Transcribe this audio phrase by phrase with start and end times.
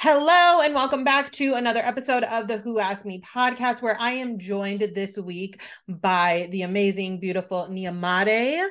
[0.00, 4.12] Hello, and welcome back to another episode of the Who Asked Me podcast, where I
[4.12, 8.64] am joined this week by the amazing, beautiful Niamade,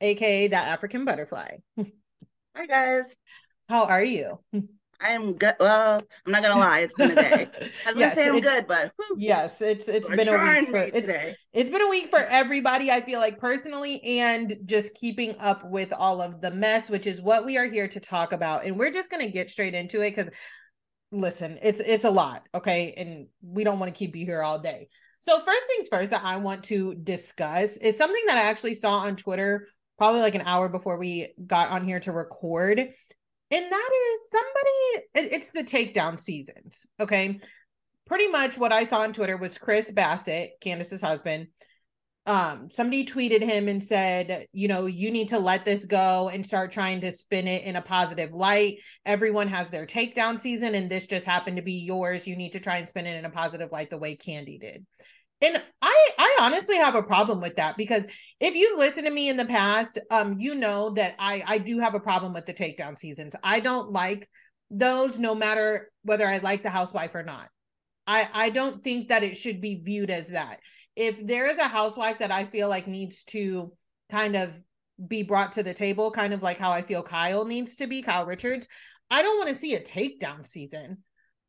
[0.00, 1.58] aka that African butterfly.
[1.78, 3.14] Hi, guys.
[3.68, 4.40] How are you?
[5.00, 5.54] I am good.
[5.60, 7.48] Well, I'm not gonna lie, it's been a day.
[7.86, 10.70] I was yes, gonna say I'm good, but whew, yes, it's it's been a week
[10.70, 11.36] for it's, today.
[11.52, 12.90] it's been a week for everybody.
[12.90, 17.20] I feel like personally, and just keeping up with all of the mess, which is
[17.20, 18.64] what we are here to talk about.
[18.64, 20.30] And we're just gonna get straight into it because
[21.12, 22.94] listen, it's it's a lot, okay?
[22.96, 24.88] And we don't want to keep you here all day.
[25.20, 28.98] So first things first that I want to discuss is something that I actually saw
[28.98, 29.66] on Twitter
[29.98, 32.78] probably like an hour before we got on here to record.
[32.78, 37.40] And that is somebody it's the takedown seasons, okay?
[38.06, 41.48] Pretty much what I saw on Twitter was Chris Bassett, Candiace's husband,
[42.26, 46.44] um somebody tweeted him and said you know you need to let this go and
[46.44, 48.78] start trying to spin it in a positive light.
[49.04, 52.26] Everyone has their takedown season and this just happened to be yours.
[52.26, 54.84] You need to try and spin it in a positive light the way Kandi did.
[55.40, 58.06] And i i honestly have a problem with that because
[58.40, 61.78] if you've listened to me in the past um you know that i i do
[61.78, 63.36] have a problem with the takedown seasons.
[63.42, 64.28] I don't like
[64.70, 67.48] those no matter whether i like the housewife or not.
[68.06, 70.58] I i don't think that it should be viewed as that
[70.96, 73.72] if there is a housewife that I feel like needs to
[74.10, 74.50] kind of
[75.06, 78.00] be brought to the table, kind of like how I feel Kyle needs to be,
[78.02, 78.66] Kyle Richards,
[79.10, 80.98] I don't want to see a takedown season.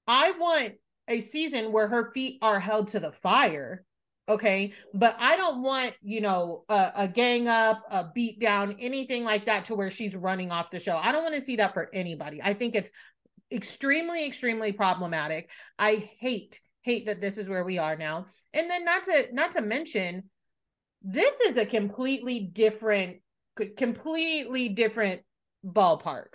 [0.06, 0.73] I want
[1.08, 3.86] a season where her feet are held to the fire.
[4.30, 4.73] Okay.
[4.94, 9.46] But I don't want, you know, a, a gang up, a beat down, anything like
[9.46, 10.97] that to where she's running off the show.
[10.97, 12.41] I don't want to see that for anybody.
[12.44, 12.91] I think it's
[13.50, 15.50] extremely, extremely problematic.
[15.80, 18.25] I hate, hate that this is where we are now
[18.57, 20.23] and then not to not to mention
[21.01, 23.18] this is a completely different
[23.78, 25.22] completely different
[25.66, 26.28] ballpark.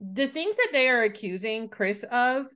[0.00, 2.46] The things that they are accusing chris of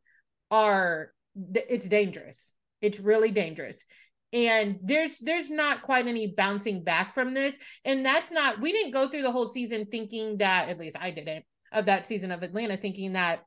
[0.51, 1.13] are
[1.55, 2.55] it's dangerous.
[2.81, 3.85] It's really dangerous.
[4.33, 7.59] And there's there's not quite any bouncing back from this.
[7.85, 11.11] And that's not we didn't go through the whole season thinking that at least i
[11.11, 13.45] didn't of that season of atlanta thinking that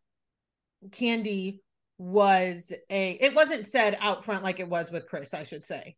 [0.90, 1.59] kandi
[1.98, 5.96] was a it wasn't said out front like it was with Chris, I should say.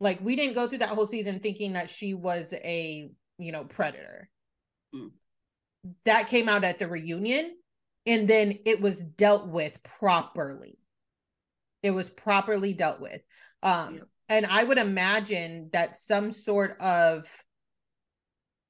[0.00, 3.08] Like we didn't go through that whole season thinking that she was a,
[3.38, 4.28] you know, predator.
[4.94, 5.10] Mm.
[6.04, 7.54] That came out at the reunion
[8.04, 10.78] and then it was dealt with properly.
[11.82, 13.22] It was properly dealt with.
[13.62, 17.28] Um and I would imagine that some sort of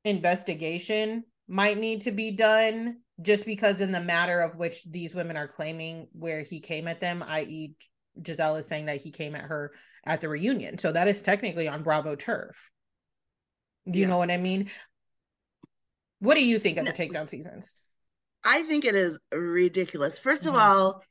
[0.04, 5.36] investigation might need to be done just because in the matter of which these women
[5.36, 7.74] are claiming where he came at them, i.e.,
[8.20, 9.72] Gizelle is saying that he came at her
[10.04, 10.78] at the reunion.
[10.78, 12.56] So that is technically on Bravo turf.
[13.90, 14.10] Do you yeah.
[14.10, 14.70] know what I mean?
[16.20, 17.76] What do you think of the takedown seasons?
[18.44, 20.18] I think it is ridiculous.
[20.18, 20.48] 1st mm-hmm.
[20.48, 21.02] of all,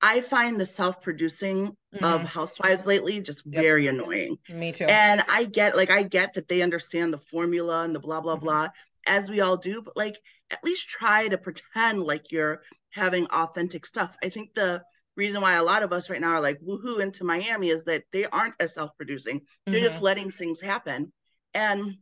[0.00, 2.04] I find the self-producing mm-hmm.
[2.04, 3.62] of housewives lately just yep.
[3.62, 4.36] very annoying.
[4.48, 4.84] Me too.
[4.84, 8.36] And I get like I get that they understand the formula and the blah blah
[8.36, 8.44] mm-hmm.
[8.44, 8.68] blah
[9.06, 10.18] as we all do, but like
[10.50, 14.16] at least try to pretend like you're having authentic stuff.
[14.22, 14.82] I think the
[15.16, 18.04] reason why a lot of us right now are like woohoo into Miami is that
[18.12, 19.40] they aren't as self-producing.
[19.66, 19.84] They're mm-hmm.
[19.84, 21.12] just letting things happen.
[21.54, 21.96] And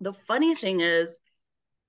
[0.00, 1.18] the funny thing is,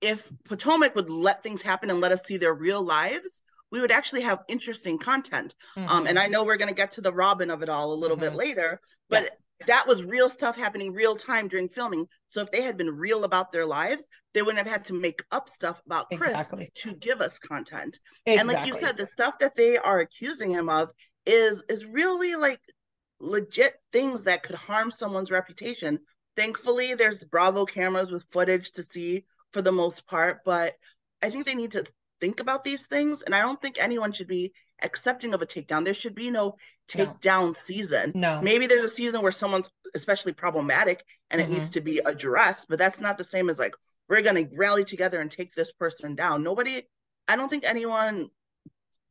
[0.00, 3.92] if Potomac would let things happen and let us see their real lives, we would
[3.92, 5.54] actually have interesting content.
[5.76, 5.88] Mm-hmm.
[5.88, 7.94] Um, and I know we're going to get to the Robyn of it all a
[7.94, 8.26] little mm-hmm.
[8.26, 9.30] bit later, but yeah
[9.66, 12.06] that was real stuff happening real time during filming.
[12.26, 15.22] So if they had been real about their lives, they wouldn't have had to make
[15.30, 16.70] up stuff about Chris exactly.
[16.76, 17.98] to give us content.
[18.26, 18.38] Exactly.
[18.38, 20.90] And like you said, the stuff that they are accusing him of
[21.24, 22.60] is is really like
[23.18, 26.00] legit things that could harm someone's reputation.
[26.36, 30.74] Thankfully, there's Bravo cameras with footage to see for the most part, but
[31.22, 31.86] I think they need to
[32.20, 33.22] think about these things.
[33.22, 34.52] And I don't think anyone should be
[34.82, 35.84] accepting of a takedown.
[35.84, 36.56] There should be no
[36.88, 37.52] takedown no.
[37.54, 38.12] season.
[38.14, 38.40] No.
[38.42, 41.50] Maybe there's a season where someone's especially problematic and mm-hmm.
[41.50, 41.74] it needs mm-hmm.
[41.74, 43.74] to be addressed, but that's not the same as like,
[44.08, 46.42] we're going to rally together and take this person down.
[46.42, 46.82] Nobody,
[47.28, 48.28] I don't think anyone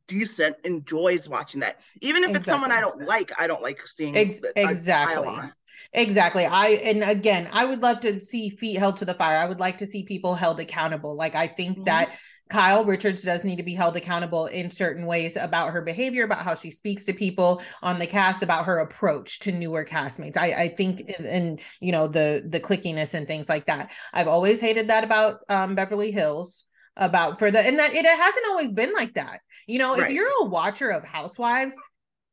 [0.08, 1.80] decent enjoys watching that.
[2.00, 2.38] Even if exactly.
[2.38, 5.50] it's someone I don't like, I don't like seeing Ex- exactly.
[5.92, 6.46] Exactly.
[6.46, 9.38] I and again, I would love to see feet held to the fire.
[9.38, 11.14] I would like to see people held accountable.
[11.14, 11.84] Like I think mm-hmm.
[11.84, 12.16] that
[12.48, 16.44] Kyle Richards does need to be held accountable in certain ways about her behavior, about
[16.44, 20.36] how she speaks to people on the cast, about her approach to newer castmates.
[20.36, 23.90] I, I think, and you know, the the clickiness and things like that.
[24.12, 26.64] I've always hated that about um, Beverly Hills
[26.96, 29.40] about for the and that it hasn't always been like that.
[29.66, 30.10] You know, right.
[30.10, 31.76] if you're a watcher of Housewives,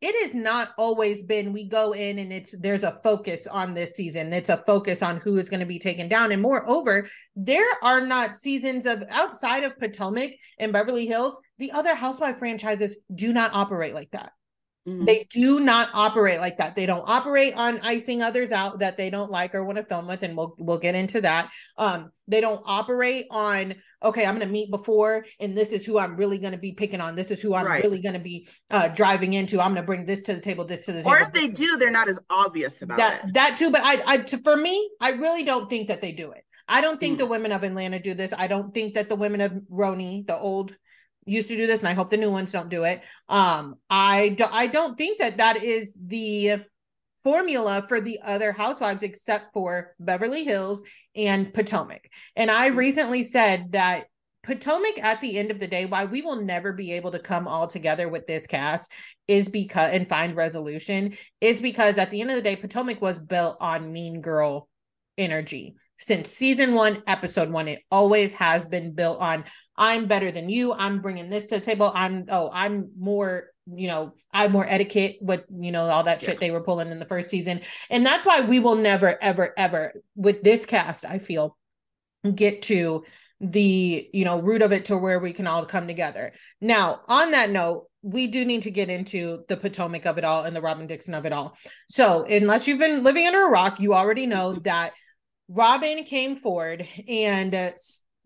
[0.04, 3.96] it has not always been we go in and it's there's a focus on this
[3.96, 7.70] season it's a focus on who is going to be taken down and moreover there
[7.82, 13.32] are not seasons of outside of potomac and beverly hills the other housewife franchises do
[13.32, 14.34] not operate like that
[14.88, 15.06] Mm-hmm.
[15.06, 16.76] They do not operate like that.
[16.76, 20.08] They don't operate on icing others out that they don't like or want to film
[20.08, 21.50] with, and we'll we'll get into that.
[21.78, 25.98] Um, they don't operate on okay, I'm going to meet before, and this is who
[25.98, 27.16] I'm really going to be picking on.
[27.16, 27.84] This is who I'm right.
[27.84, 29.62] really going to be uh, driving into.
[29.62, 31.12] I'm going to bring this to the table, this to the table.
[31.12, 33.26] Or if they do, they're not as obvious about that.
[33.26, 33.34] It.
[33.34, 36.32] That too, but I, I, to, for me, I really don't think that they do
[36.32, 36.44] it.
[36.68, 37.20] I don't think mm.
[37.20, 38.34] the women of Atlanta do this.
[38.38, 40.76] I don't think that the women of RHONY, the old
[41.26, 44.30] used to do this and i hope the new ones don't do it um i
[44.30, 46.62] do, i don't think that that is the
[47.24, 50.84] formula for the other housewives except for beverly hills
[51.16, 52.78] and potomac and i mm-hmm.
[52.78, 54.06] recently said that
[54.44, 57.48] Potomac at the end of the day, why we will never be able to come
[57.48, 58.92] all together with this cast
[59.26, 63.18] is because and find resolution is because at the end of the day, Potomac was
[63.18, 64.68] built on mean girl
[65.18, 65.76] energy.
[65.98, 69.46] Since season one, episode one, it always has been built on
[69.76, 70.74] I'm better than you.
[70.74, 71.92] I'm bringing this to the table.
[71.94, 76.30] I'm oh, I'm more, you know, I'm more etiquette with, you know, all that yeah.
[76.30, 77.62] shit they were pulling in the first season.
[77.90, 81.58] And that's why we will never ever ever with this cast, I feel,
[82.36, 83.04] get to
[83.42, 86.32] the, you know, root of it to where we can all come together.
[86.62, 90.44] Now, on that note, we do need to get into the Potomac of it all
[90.44, 91.58] and the Robyn Dixon of it all.
[91.88, 94.94] So, unless you've been living under a rock, you already know that
[95.50, 97.72] Robyn came forward and uh,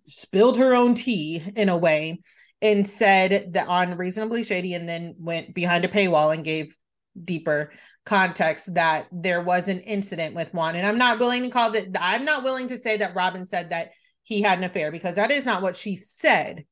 [0.07, 2.21] spilled her own tea in a way
[2.61, 6.75] and said that on reasonably shady and then went behind a paywall and gave
[7.23, 7.71] deeper
[8.05, 10.75] context that there was an incident with Juan.
[10.75, 13.71] And I'm not willing to call that I'm not willing to say that robyn said
[13.71, 13.91] that
[14.23, 16.65] he had an affair because that is not what she said.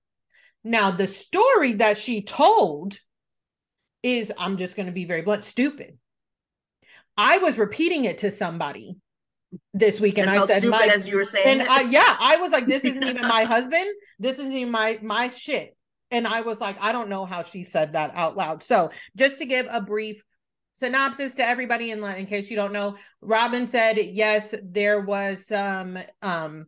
[0.63, 2.97] Now, the story that she told
[4.01, 5.97] is, I'm just going to be very blunt, stupid.
[7.17, 8.97] I was repeating it to somebody
[9.73, 12.37] this week and, and I said my as you were saying and I, yeah I
[12.37, 13.87] was like this isn't even my husband.
[14.19, 15.75] This isn't even my my shit.
[16.11, 18.63] And I was like I don't know how she said that out loud.
[18.63, 20.23] So just to give a brief
[20.73, 25.97] synopsis to everybody in in case you don't know Robyn said yes there was some
[26.21, 26.67] um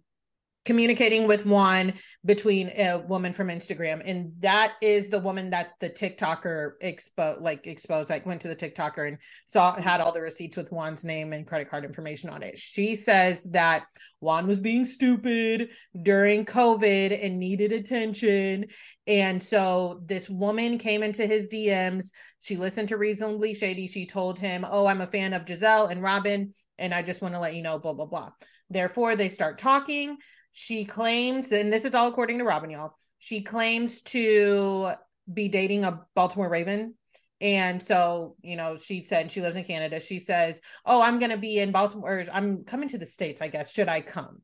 [0.68, 1.94] communicating with Juan
[2.26, 4.02] between a woman from Instagram.
[4.06, 8.56] And that is the woman that the TikToker expo like exposed, like went to the
[8.56, 9.18] TikToker and
[9.48, 12.60] saw had all the receipts with Juan's name and credit card information on it.
[12.60, 13.86] She says that
[14.20, 15.70] Juan was being stupid
[16.04, 18.66] during COVID and needed attention.
[19.08, 22.12] And so this woman came into his DMs.
[22.42, 23.88] She listened to Reasonably Shady.
[23.88, 27.34] She told him, Oh, I'm a fan of Gizelle and Robyn." And I just want
[27.34, 28.32] to let you know, blah, blah, blah.
[28.70, 30.18] Therefore, they start talking
[30.60, 32.96] she claims, and this is all according to Robyn, y'all.
[33.20, 34.90] She claims to
[35.32, 36.96] be dating a Baltimore Raven.
[37.40, 40.00] And so, you know, she said she lives in Canada.
[40.00, 42.26] She says, Oh, I'm going to be in Baltimore.
[42.34, 43.72] I'm coming to the States, I guess.
[43.72, 44.42] Should I come?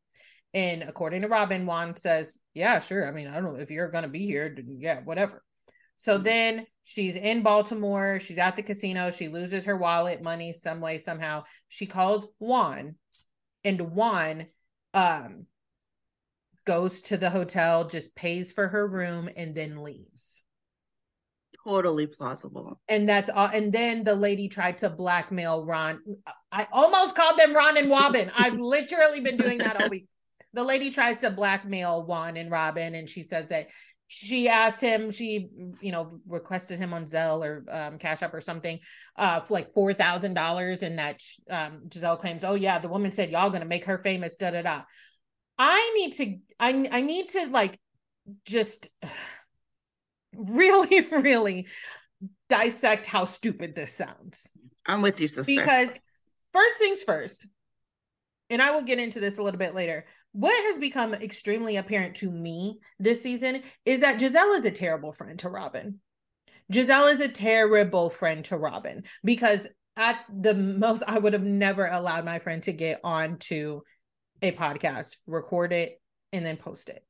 [0.54, 3.08] And according to Robyn, Juan says, Yeah, sure.
[3.08, 4.56] I mean, I don't know if you're going to be here.
[4.68, 5.44] Yeah, whatever.
[5.96, 6.26] So mm-hmm.
[6.26, 8.20] then she's in Baltimore.
[8.20, 9.10] She's at the casino.
[9.10, 11.46] She loses her wallet, money, some way, somehow.
[11.70, 12.98] She calls Juan,
[13.64, 14.46] and Juan
[14.94, 15.48] um,
[16.66, 20.44] goes to the hotel, just pays for her room, and then leaves.
[21.66, 22.82] Totally plausible.
[22.90, 23.48] And that's all.
[23.48, 26.02] And then the lady tried to blackmail Ron.
[26.52, 28.32] I almost called them Ron and Robyn.
[28.38, 30.08] I've literally been doing that all week.
[30.54, 33.70] The lady tries to blackmail Juan and Robyn, and she says that
[34.08, 35.50] she asked him, she,
[35.82, 38.80] you know, requested him on Zelle or um, Cash App or something,
[39.18, 43.12] uh, for like four thousand dollars, and that um, Gizelle claims, oh yeah, the woman
[43.12, 44.82] said y'all gonna make her famous, da da da.
[45.58, 47.80] I need to I I need to like
[48.46, 48.90] just
[50.36, 51.68] really really
[52.50, 54.52] dissect how stupid this sounds.
[54.86, 55.54] I'm with you, sister.
[55.54, 56.00] Because
[56.52, 57.48] first things first,
[58.50, 60.06] and I will get into this a little bit later.
[60.34, 65.14] What has become extremely apparent to me this season is that Gizelle is a terrible
[65.14, 66.00] friend to Robyn.
[66.72, 71.86] Gizelle is a terrible friend to Robyn because at the most, I would have never
[71.88, 73.84] allowed my friend to get on to
[74.44, 76.00] a podcast, record it,
[76.32, 77.04] and then post it.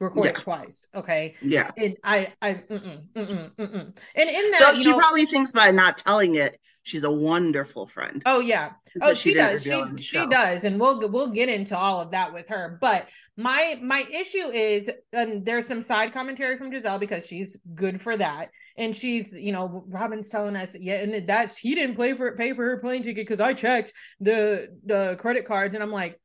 [0.00, 0.30] Record yeah.
[0.30, 1.34] it twice, okay?
[1.40, 1.70] Yeah.
[1.76, 3.96] And I, I, mm-mm, mm-mm, mm-mm.
[4.14, 7.86] and in that, so she know, probably thinks by not telling it, she's a wonderful
[7.86, 8.22] friend.
[8.26, 8.72] Oh yeah.
[9.00, 9.62] Oh, she, she does.
[9.62, 12.78] She she does, and we'll we'll get into all of that with her.
[12.80, 18.00] But my my issue is, and there's some side commentary from Gizelle because she's good
[18.00, 22.14] for that, and she's you know Robyn's telling us yeah, and that's he didn't pay
[22.14, 25.92] for pay for her plane ticket because I checked the the credit cards, and I'm
[25.92, 26.18] like,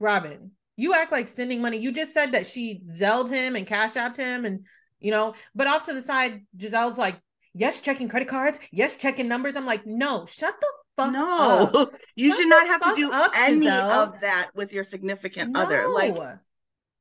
[0.00, 1.78] Robyn, you act like sending money.
[1.78, 4.66] You just said that she zelled him and cash apped him, and
[5.00, 7.20] you know, but off to the side, Gizelle's like
[7.54, 9.56] yes, checking credit cards, yes, checking numbers.
[9.56, 11.70] I'm like, no, shut the fuck no.
[11.74, 11.94] Up.
[12.16, 13.90] You shut should not have to do up, any Gizelle.
[13.90, 15.62] of that with your significant no.
[15.62, 15.88] other.
[15.88, 16.16] Like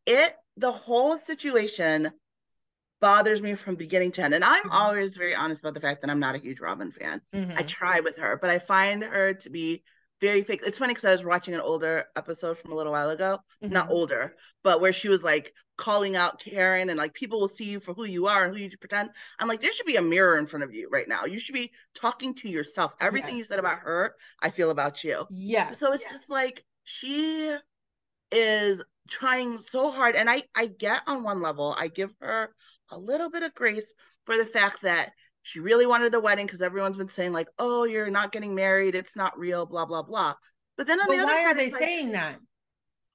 [0.06, 2.12] it, the whole situation
[3.00, 4.34] bothers me from beginning to end.
[4.34, 4.72] And I'm mm-hmm.
[4.72, 7.22] always very honest about the fact that I'm not a huge Robyn fan.
[7.34, 7.58] Mm-hmm.
[7.58, 9.84] I try with her, but I find her to be
[10.20, 10.62] very fake.
[10.66, 13.74] It's funny because I was watching an older episode from a little while ago, mm-hmm.
[13.74, 17.66] not older, but where she was like calling out Karen and like people will see
[17.66, 19.10] you for who you are and who you pretend.
[19.40, 21.26] I'm like, there should be a mirror in front of you right now.
[21.26, 22.94] You should be talking to yourself.
[23.00, 23.38] Everything yes.
[23.40, 25.26] you said about her, I feel about you.
[25.30, 25.80] Yes.
[25.80, 26.14] So it's yes.
[26.14, 27.56] just like she
[28.32, 30.16] is trying so hard.
[30.16, 32.54] And I I get on one level, I give her
[32.90, 33.94] a little bit of grace
[34.26, 35.12] for the fact that
[35.48, 38.96] she really wanted the wedding because everyone's been saying like, "Oh, you're not getting married.
[38.96, 40.34] It's not real." Blah blah blah.
[40.75, 42.38] But then on but the other why side, are they saying that?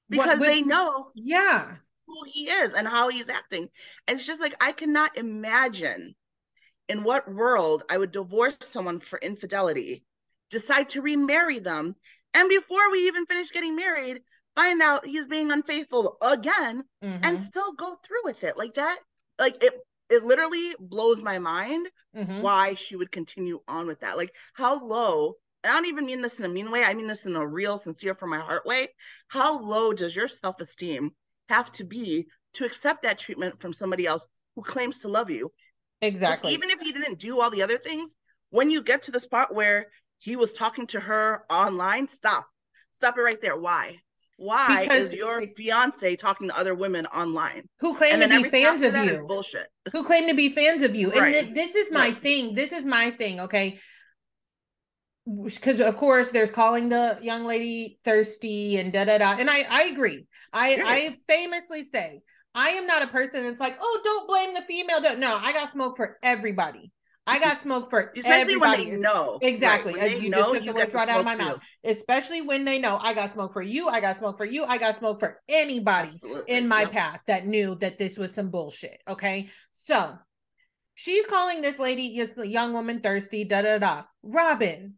[0.09, 1.75] Because what, they know, yeah,
[2.07, 3.69] who he is and how he's acting.
[4.09, 6.15] And it's just like I cannot imagine
[6.89, 10.03] in what world I would divorce someone for infidelity,
[10.51, 11.97] decide to remarry them,
[12.33, 14.23] and before we even finish getting married,
[14.57, 17.25] find out he's being unfaithful again, mm-hmm.
[17.25, 18.99] and still go through with it like that.
[19.39, 19.75] Like it
[20.11, 22.43] it literally blows my mind mm-hmm.
[22.43, 24.17] why she would continue on with that.
[24.17, 27.27] Like how low, I don't even mean this in a mean way, I mean this
[27.27, 28.89] in a real, sincere from my heart way.
[29.29, 31.11] How low does your self-esteem
[31.49, 35.53] have to be to accept that treatment from somebody else who claims to love you?
[36.03, 36.53] Exactly.
[36.53, 38.17] Even if he didn't do all the other things,
[38.51, 39.87] when you get to the spot where
[40.19, 42.47] he was talking to her online, stop.
[42.93, 43.57] Stop it right there.
[43.57, 43.99] Why?
[44.37, 47.69] Why because is your fiance talking to other women online?
[47.81, 49.25] Who claim to be fans of you.
[49.27, 49.69] bullshit.
[49.93, 51.11] Who claim to be fans of you.
[51.11, 51.35] Right.
[51.35, 52.23] and th- this is my right.
[52.23, 52.55] thing.
[52.55, 53.79] This is my thing okay?
[55.45, 59.37] Because of course there's calling the young lady thirsty and da da da.
[59.39, 60.27] And i i agree.
[60.53, 60.85] I sure.
[60.87, 62.21] i famously say
[62.55, 65.01] i am not a person that's like oh don't blame the female.
[65.01, 65.21] Don't.
[65.21, 66.91] no i got smoke for everybody
[67.27, 68.87] I got smoke for especially everybody.
[68.87, 69.95] when they know exactly.
[69.95, 70.21] Right.
[70.21, 71.43] you know, just took the words right out of my too.
[71.43, 71.63] mouth.
[71.85, 73.89] Especially when they know I got smoke for you.
[73.89, 74.65] I got smoke for you.
[74.65, 76.53] I got smoke for anybody Absolutely.
[76.53, 76.93] in my yep.
[76.93, 79.01] path that knew that this was some bullshit.
[79.07, 80.15] Okay, so
[80.95, 83.45] she's calling this lady, this young woman, thirsty.
[83.45, 84.03] Da da da.
[84.25, 84.95] Robyn,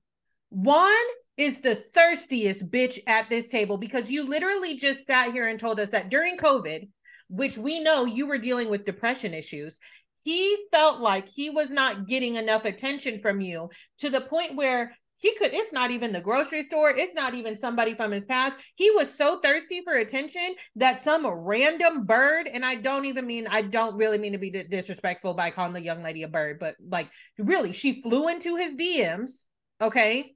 [0.48, 1.04] Juan
[1.36, 5.78] is the thirstiest bitch at this table because you literally just sat here and told
[5.78, 6.88] us that during COVID,
[7.28, 9.78] which we know you were dealing with depression issues,
[10.24, 14.96] he felt like he was not getting enough attention from you to the point where
[15.16, 18.58] he could it's not even the grocery store it's not even somebody from his past.
[18.74, 23.46] He was so thirsty for attention that some random bird and i don't even mean
[23.48, 26.74] i don't really mean to be disrespectful by calling the young lady a bird but
[26.90, 29.44] like really she flew into his dms
[29.80, 30.34] okay?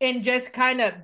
[0.00, 0.94] And just kind of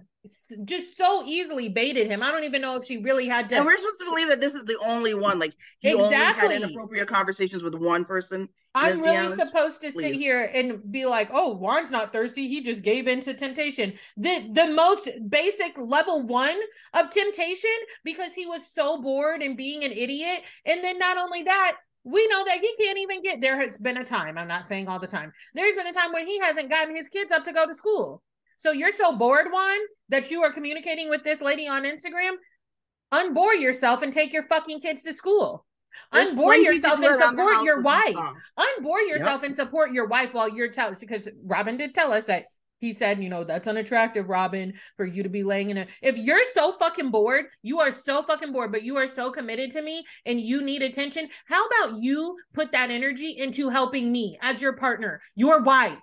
[0.64, 2.22] just so easily baited him.
[2.22, 3.56] I don't even know if she really had to.
[3.56, 5.38] And we're supposed to believe that this is the only one.
[5.38, 6.44] Like he exactly.
[6.44, 8.48] only had inappropriate conversations with one person.
[8.74, 9.44] I'm really DMs.
[9.44, 10.02] supposed to Please.
[10.02, 12.48] sit here and be like, "Oh, Juan's not thirsty.
[12.48, 16.58] He just gave in to temptation." The the most basic level one
[16.94, 17.70] of temptation
[18.04, 20.42] because he was so bored and being an idiot.
[20.64, 23.98] And then not only that, we know that he can't even get there has been
[23.98, 26.70] a time i'm not saying all the time there's been a time when he hasn't
[26.70, 28.22] gotten his kids up to go to school
[28.58, 32.32] so you're so bored, Juan, that you are communicating with this lady on Instagram?
[33.12, 35.64] Unbore yourself and take your fucking kids to school.
[36.12, 38.16] There's unbore yourself and support your wife.
[38.58, 39.44] Unbore yourself yep.
[39.44, 42.46] and support your wife while you're telling because Robyn did tell us that
[42.80, 45.86] he said, you know, that's unattractive, Robyn, for you to be laying in a.
[46.02, 49.70] If you're so fucking bored, you are so fucking bored, but you are so committed
[49.72, 51.28] to me and you need attention.
[51.46, 55.98] How about you put that energy into helping me as your partner, your wife?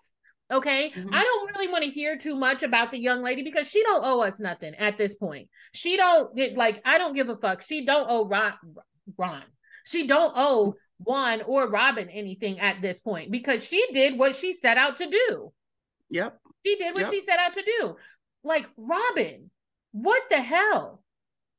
[0.51, 0.91] Okay.
[0.95, 1.09] Mm-hmm.
[1.11, 4.03] I don't really want to hear too much about the young lady because she don't
[4.03, 5.49] owe us nothing at this point.
[5.73, 7.61] She don't like, I don't give a fuck.
[7.63, 8.53] She don't owe Ron,
[9.17, 9.43] Ron.
[9.85, 14.53] She don't owe Juan or robyn anything at this point because she did what she
[14.53, 15.51] set out to do.
[16.09, 16.37] Yep.
[16.65, 17.11] She did what yep.
[17.11, 17.95] she set out to do.
[18.43, 19.49] Like robyn
[19.95, 21.01] what the hell?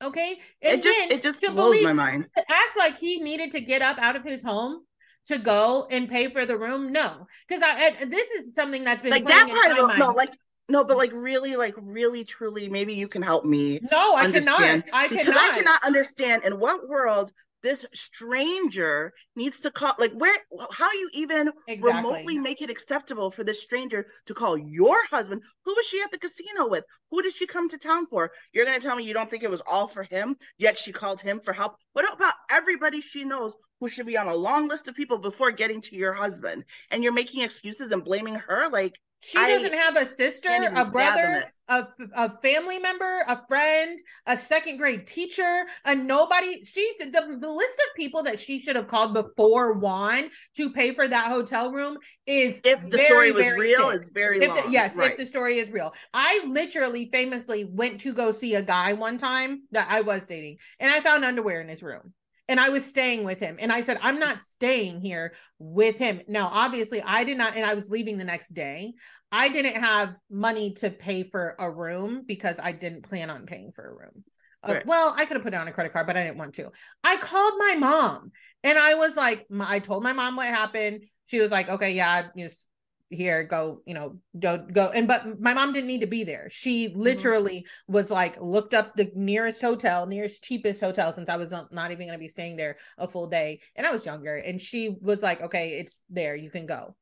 [0.05, 0.39] Okay.
[0.61, 2.27] And it just, it just blows believe, my mind.
[2.37, 4.83] To act like he needed to get up out of his home
[5.27, 6.93] to go and pay for the room?
[6.93, 10.31] No, because I, I, this is something that's been like that part of no, like
[10.69, 13.81] no, but like really, like really, truly, maybe you can help me.
[13.91, 14.61] No, I cannot.
[14.93, 15.53] I because cannot.
[15.53, 17.33] I cannot understand in what world
[17.67, 20.37] this stranger needs to call like where
[20.71, 21.97] how you even exactly.
[21.97, 25.43] remotely make it acceptable for this stranger to call your husband?
[25.65, 26.85] Who was she at the casino with?
[27.11, 28.31] Who did she come to town for?
[28.53, 30.93] You're going to tell me you don't think it was all for him yet she
[30.93, 31.75] called him for help?
[31.93, 35.51] What about everybody she knows who should be on a long list of people before
[35.51, 36.65] getting to your husband?
[36.93, 40.85] And you're making excuses and blaming her like she I doesn't have a sister, a
[40.85, 46.63] brother, a, a family member, a friend, a second grade teacher, a nobody.
[46.65, 50.95] She the, the list of people that she should have called before Juan to pay
[50.95, 51.97] for that hotel room
[52.27, 54.01] is if the very, story was real, thick.
[54.01, 55.13] is very if the, yes, right.
[55.13, 55.93] if the story is real.
[56.15, 60.59] I literally famously went to go see a guy one time that I was dating,
[60.79, 62.13] and I found underwear in his room
[62.49, 63.57] and I was staying with him.
[63.61, 66.21] And I said, I'm not staying here with him.
[66.29, 68.95] Now, obviously, I did not, and I was leaving the next day.
[69.33, 73.73] I didn't have money to pay for a room because I didn't plan on paying
[73.73, 74.25] for a room.
[74.63, 76.55] Uh, well, I could have put it on a credit card, but I didn't want
[76.55, 76.71] to.
[77.05, 78.33] I called my mom
[78.65, 81.05] and I was like, I told my mom what happened.
[81.27, 82.67] She was like, okay, yeah, just
[83.11, 86.49] here go you know go go and but my mom didn't need to be there
[86.51, 87.01] she mm-hmm.
[87.01, 87.93] literally mm-hmm.
[87.93, 92.07] was like looked up the nearest hotel nearest cheapest hotel since i was not even
[92.07, 95.23] going to be staying there a full day and i was younger and she was
[95.23, 96.97] like okay it's there you can go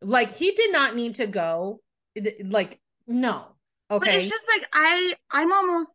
[0.00, 1.80] like he did not need to go
[2.44, 3.46] like no
[3.90, 5.90] okay but it's just like i i'm almost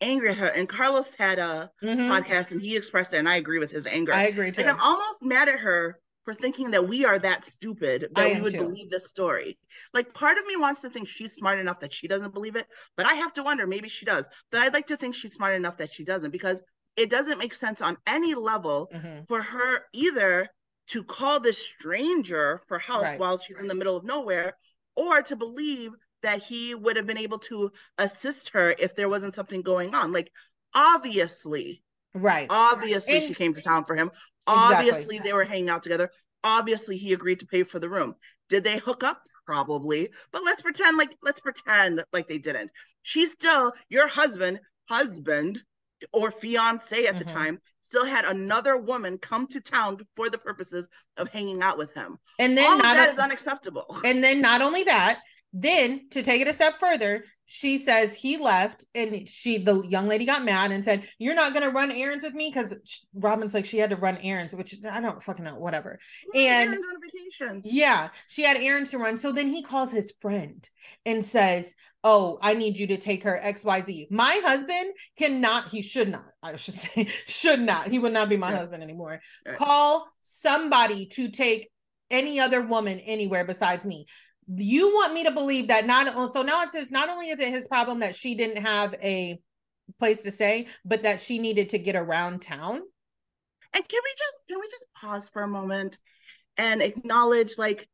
[0.00, 2.10] angry at her and carlos had a mm-hmm.
[2.10, 4.62] podcast and he expressed it and i agree with his anger i agree too.
[4.62, 8.40] like i'm almost mad at her for thinking that we are that stupid that we
[8.40, 8.58] would too.
[8.58, 9.58] believe this story.
[9.92, 12.66] Like part of me wants to think she's smart enough that she doesn't believe it,
[12.96, 14.28] but I have to wonder maybe she does.
[14.50, 16.62] But I'd like to think she's smart enough that she doesn't because
[16.96, 19.24] it doesn't make sense on any level mm-hmm.
[19.26, 20.48] for her either
[20.88, 23.18] to call this stranger for help right.
[23.18, 24.54] while she's in the middle of nowhere
[24.96, 29.34] or to believe that he would have been able to assist her if there wasn't
[29.34, 30.12] something going on.
[30.12, 30.30] Like
[30.74, 31.82] obviously
[32.14, 32.46] Right.
[32.48, 34.10] Obviously, and, she came to town for him.
[34.46, 36.10] Obviously, they were hanging out together.
[36.42, 38.14] Obviously, he agreed to pay for the room.
[38.48, 39.22] Did they hook up?
[39.46, 40.10] Probably.
[40.32, 42.70] But let's pretend like let's pretend like they didn't.
[43.02, 45.62] She's still your husband, husband
[46.12, 47.18] or fiance at mm-hmm.
[47.18, 51.78] the time, still had another woman come to town for the purposes of hanging out
[51.78, 52.18] with him.
[52.38, 53.98] And then All that a- is unacceptable.
[54.04, 55.20] And then not only that,
[55.56, 60.08] then to take it a step further, she says he left and she the young
[60.08, 62.74] lady got mad and said, You're not gonna run errands with me because
[63.14, 66.00] Robyn's like she had to run errands, which I don't fucking know, whatever.
[66.34, 67.62] and on vacation.
[67.64, 69.16] Yeah, she had errands to run.
[69.16, 70.68] So then he calls his friend
[71.06, 74.10] and says, Oh, I need you to take her XYZ.
[74.10, 78.36] My husband cannot, he should not, I should say, should not, he would not be
[78.36, 78.58] my yeah.
[78.58, 79.20] husband anymore.
[79.46, 79.56] Right.
[79.56, 81.70] Call somebody to take
[82.10, 84.06] any other woman anywhere besides me
[84.56, 87.40] you want me to believe that not oh, so now it says not only is
[87.40, 89.38] it his problem that she didn't have a
[89.98, 92.80] place to stay, but that she needed to get around town.
[93.72, 95.98] And can we just can we just pause for a moment
[96.56, 97.88] and acknowledge like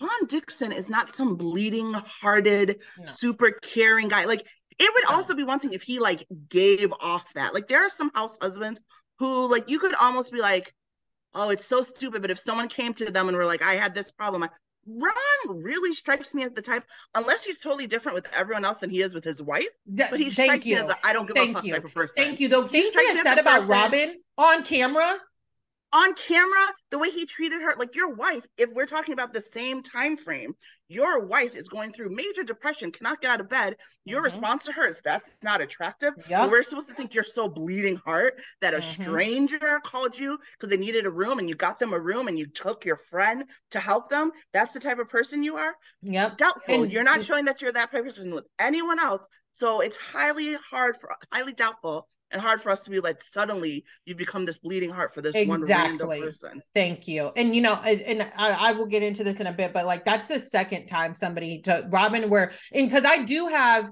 [0.00, 3.06] Juan Dixon is not some bleeding hearted, no.
[3.06, 4.26] super caring guy.
[4.26, 4.46] Like
[4.78, 5.16] it would no.
[5.16, 7.54] also be one thing if he like gave off that.
[7.54, 8.80] Like there are some house husbands
[9.18, 10.72] who like you could almost be like,
[11.34, 12.22] oh, it's so stupid.
[12.22, 14.42] But if someone came to them and were like, I had this problem,
[14.88, 18.90] Ron really strikes me as the type, unless he's totally different with everyone else than
[18.90, 19.66] he is with his wife.
[19.86, 20.76] but he strikes you.
[20.76, 21.72] me as a I don't give Thank a fuck you.
[21.74, 22.24] type of person.
[22.24, 22.48] Thank you.
[22.48, 23.70] The things he, he said about person.
[23.70, 25.18] Robyn on camera
[25.92, 29.42] on camera the way he treated her like your wife if we're talking about the
[29.52, 30.54] same time frame
[30.88, 33.76] your wife is going through major depression cannot get out of bed.
[34.06, 34.24] Your mm-hmm.
[34.24, 36.14] response to her is that's not attractive.
[36.30, 36.50] Yep.
[36.50, 39.02] we're supposed to think you're so bleeding heart that a mm-hmm.
[39.02, 42.38] stranger called you because they needed a room and you got them a room and
[42.38, 44.32] you took your friend to help them?
[44.54, 45.74] That's the type of person you are?
[46.02, 46.82] Yep doubtful.
[46.82, 49.28] And, you're not showing that you're that person with anyone else.
[49.52, 53.84] So it's highly hard for highly doubtful and hard for us to be like suddenly
[54.04, 55.60] you've become this bleeding heart for this exactly.
[55.60, 56.62] one random person.
[56.74, 57.30] Thank you.
[57.36, 60.04] And you know, and I, I, will get into this in a bit, but like
[60.04, 63.90] that's the second time somebody to Robyn where and because I do have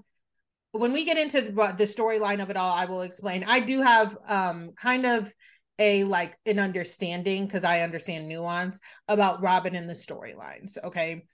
[0.72, 3.44] when we get into the storyline of it all, I will explain.
[3.44, 5.32] I do have um kind of
[5.78, 10.76] a like an understanding because I understand nuance about Robyn and the storylines.
[10.82, 11.24] Okay.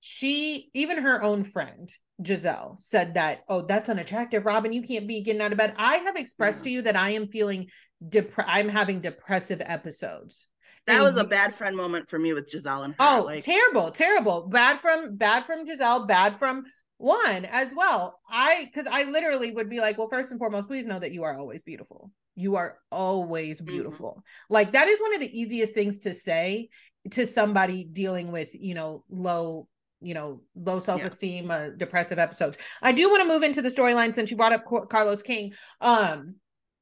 [0.00, 1.88] She even her own friend
[2.22, 4.44] Gizelle said that, oh, that's unattractive.
[4.44, 5.74] Robyn, you can't be getting out of bed.
[5.76, 7.68] I have expressed to you that I am feeling
[8.08, 10.46] dep- I'm having depressive episodes.
[10.86, 12.98] That and was a bad friend moment for me with Gizelle and her.
[13.00, 13.44] Oh, like...
[13.44, 14.48] terrible, terrible.
[14.48, 16.64] Bad from bad from Gizelle, bad from
[16.98, 18.18] one as well.
[18.28, 21.22] I because I literally would be like, well, first and foremost, please know that you
[21.22, 22.10] are always beautiful.
[22.34, 23.66] You are always mm-hmm.
[23.66, 24.10] beautiful.
[24.10, 24.54] Mm-hmm.
[24.54, 26.68] Like that is Juan of the easiest things to say
[27.10, 29.68] to somebody dealing with, you know, low
[30.02, 31.54] you know low self-esteem yeah.
[31.54, 34.64] uh, depressive episodes i do want to move into the storyline since you brought up
[34.88, 36.34] carlos king um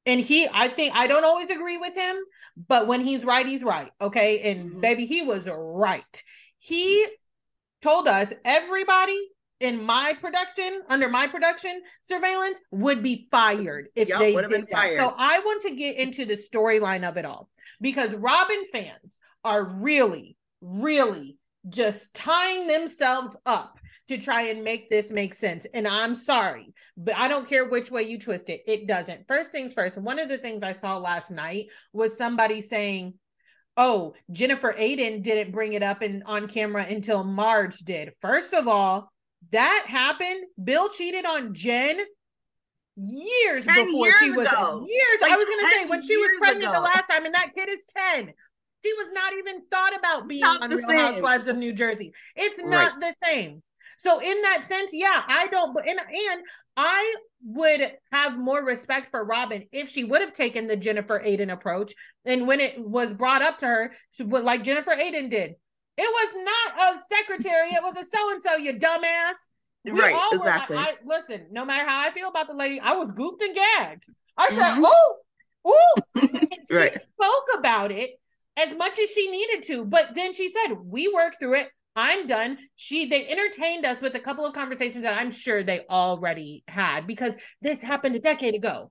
[0.07, 2.17] And he, I think, I don't always agree with him,
[2.57, 3.93] but when he's right, he's right.
[4.01, 4.41] Okay.
[4.51, 4.81] And mm-hmm.
[4.81, 6.23] baby, he was right.
[6.59, 7.07] He
[7.83, 9.21] told us everybody
[9.61, 14.71] in my production, under my production surveillance, would be fired if yep, they did that.
[14.73, 14.99] Fired.
[14.99, 19.65] So I want to get into the storyline of it all because robyn fans are
[19.65, 21.37] really, really
[21.69, 25.67] just tying themselves up to try and make this make sense.
[25.73, 28.63] And I'm sorry, but I don't care which way you twist it.
[28.67, 29.29] It doesn't.
[29.29, 33.15] First things first, one of the things I saw last night was somebody saying,
[33.77, 38.13] Oh, Jennifer Aydin didn't bring it up in on camera until Marge did.
[38.21, 39.13] First of all,
[39.53, 40.45] that happened.
[40.63, 42.01] Bill cheated on Jen
[42.97, 44.87] years before years she was ago.
[44.87, 45.21] years.
[45.23, 46.75] Like I was gonna say when she was pregnant ago.
[46.75, 48.33] the last time, and that kid is 10.
[48.85, 50.99] She was not even thought about being not on Real same.
[50.99, 52.13] Housewives of New Jersey.
[52.37, 53.01] It's not right.
[53.01, 53.63] the same.
[53.99, 55.75] So in that sense, yeah, I don't.
[55.75, 56.43] But and and
[56.77, 57.15] I
[57.45, 61.93] would have more respect for Robyn if she would have taken the Jennifer Aydin approach.
[62.25, 65.55] And when it was brought up to her, she would like Jennifer Aydin did.
[65.99, 67.69] It was not a secretary.
[67.73, 68.57] It was a so and so.
[68.57, 69.37] You dumbass.
[69.85, 70.77] We right, exactly.
[70.77, 73.43] Were, I, I, listen, no matter how I feel about the lady, I was gooped
[73.43, 74.05] and gagged.
[74.37, 74.85] I said, mm-hmm.
[74.87, 75.17] "Oh,
[75.67, 75.95] oh."
[76.71, 76.93] right.
[76.93, 78.20] spoke about it
[78.57, 81.69] as much as she needed to, but then she said, "We worked through it.
[81.97, 82.59] I'm done.
[82.77, 87.07] She they entertained us with a couple of conversations that I'm sure they already had
[87.07, 88.91] because this happened a decade ago.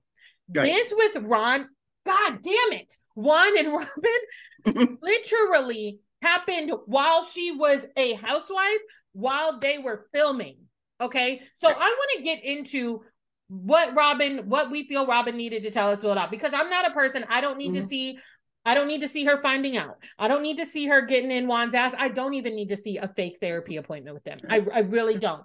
[0.54, 0.66] Right.
[0.66, 1.68] This with Ron,
[2.06, 2.94] god damn it.
[3.16, 3.68] Juan and
[4.66, 8.80] Robyn literally happened while she was a housewife
[9.14, 10.58] while they were filming.
[11.02, 11.42] Okay.
[11.56, 11.78] So right.
[11.78, 13.02] I want to get into
[13.48, 16.94] what Robyn, what we feel Robyn needed to tell us about because I'm not a
[16.94, 17.82] person, I don't need mm-hmm.
[17.82, 18.20] to see
[18.66, 19.98] I don't need to see her finding out.
[20.18, 21.96] I don't need to see her getting in Juan's ass.
[21.98, 24.38] I don't even need to see a fake therapy appointment with them.
[24.50, 25.44] I, I really don't.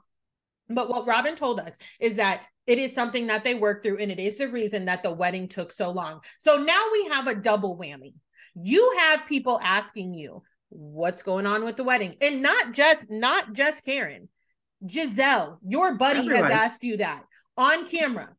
[0.68, 4.11] But what Robyn told us is that it is something that they work through, and
[4.11, 6.20] it is the reason that the wedding took so long.
[6.40, 8.14] So now we have a double whammy.
[8.55, 13.53] You have people asking you what's going on with the wedding, and not just not
[13.53, 14.29] just Karen,
[14.85, 17.22] Gizelle, your buddy has asked you that
[17.57, 18.35] on camera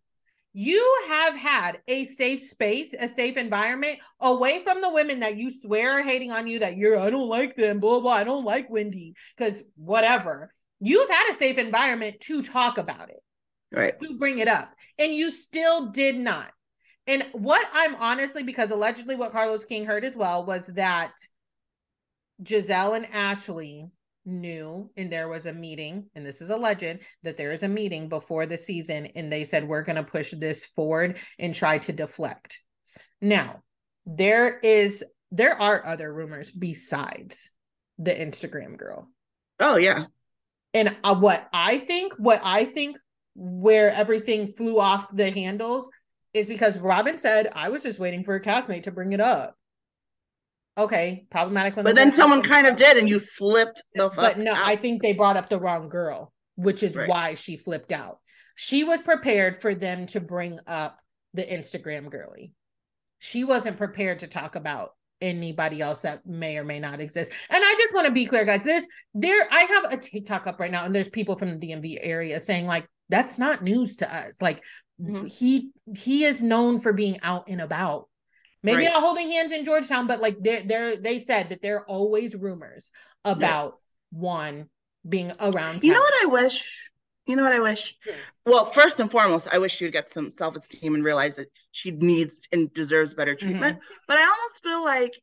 [0.57, 5.51] you have had a safe space, a safe environment away from the women that you
[5.51, 8.45] swear are hating on you, that you're, I don't like them, blah, blah, I don't
[8.45, 10.53] like Wendy, because whatever.
[10.79, 13.21] You've had a safe environment to talk about it,
[13.69, 13.99] right?
[14.01, 14.71] To bring it up.
[14.97, 16.49] And you still did not.
[17.05, 21.11] And what I'm honestly, because allegedly what Carlos King heard as well was that
[22.41, 23.89] Gizelle and Ashley
[24.25, 27.67] knew and there was a meeting and this is a legend that there is a
[27.67, 31.77] meeting before the season and they said we're going to push this forward and try
[31.77, 32.59] to deflect.
[33.21, 33.61] Now
[34.05, 37.49] there is there are other rumors besides
[37.97, 39.09] the instagram girl.
[39.59, 40.05] Oh yeah.
[40.73, 42.97] And uh, what i think what i think
[43.35, 45.89] where everything flew off the handles
[46.33, 49.55] is because robyn said i was just waiting for a castmate to bring it up
[50.77, 51.75] okay, problematic.
[51.75, 54.09] But then someone kind of did, and you flipped the.
[54.09, 54.67] But no, out.
[54.67, 57.07] I think they brought up the wrong girl, which is right.
[57.07, 58.19] why she flipped out.
[58.55, 60.97] She was prepared for them to bring up
[61.33, 62.53] the Instagram girly.
[63.19, 67.31] She wasn't prepared to talk about anybody else that may or may not exist.
[67.49, 68.63] And I just want to be clear, guys.
[68.63, 71.99] This there, I have a TikTok up right now, and there's people from the DMV
[72.01, 74.41] area saying like that's not news to us.
[74.41, 74.63] Like
[75.01, 75.25] mm-hmm.
[75.25, 78.07] he he is known for being out and about
[78.65, 78.93] Maybe right.
[78.93, 82.33] not holding hands in Georgetown, but like they they they said that there are always
[82.33, 82.89] rumors
[83.23, 83.77] about
[84.11, 84.19] yeah.
[84.19, 84.69] Juan
[85.07, 85.53] being around.
[85.53, 85.79] Town.
[85.83, 86.67] You know what I wish?
[87.27, 87.95] You know what I wish?
[88.07, 88.13] Yeah.
[88.47, 91.91] Well, first and foremost, I wish she'd get some self esteem and realize that she
[91.91, 93.49] needs and deserves better mm-hmm.
[93.49, 93.77] treatment.
[93.77, 93.93] Mm-hmm.
[94.07, 95.21] But I almost feel like,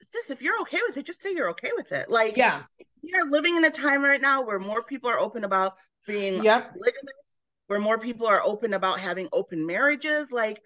[0.00, 2.08] sis, if you're okay with it, just say you're okay with it.
[2.08, 2.62] Like, yeah,
[3.02, 5.74] you're living in a time right now where more people are open about
[6.06, 6.72] being yep.
[6.74, 10.32] ligaments, where more people are open about having open marriages.
[10.32, 10.62] Like,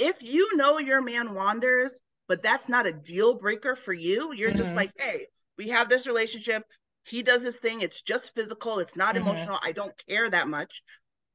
[0.00, 4.50] if you know your man wanders, but that's not a deal breaker for you, you're
[4.50, 4.58] mm-hmm.
[4.58, 5.26] just like, hey,
[5.58, 6.64] we have this relationship.
[7.04, 7.82] He does his thing.
[7.82, 8.78] It's just physical.
[8.78, 9.28] It's not mm-hmm.
[9.28, 9.58] emotional.
[9.62, 10.82] I don't care that much.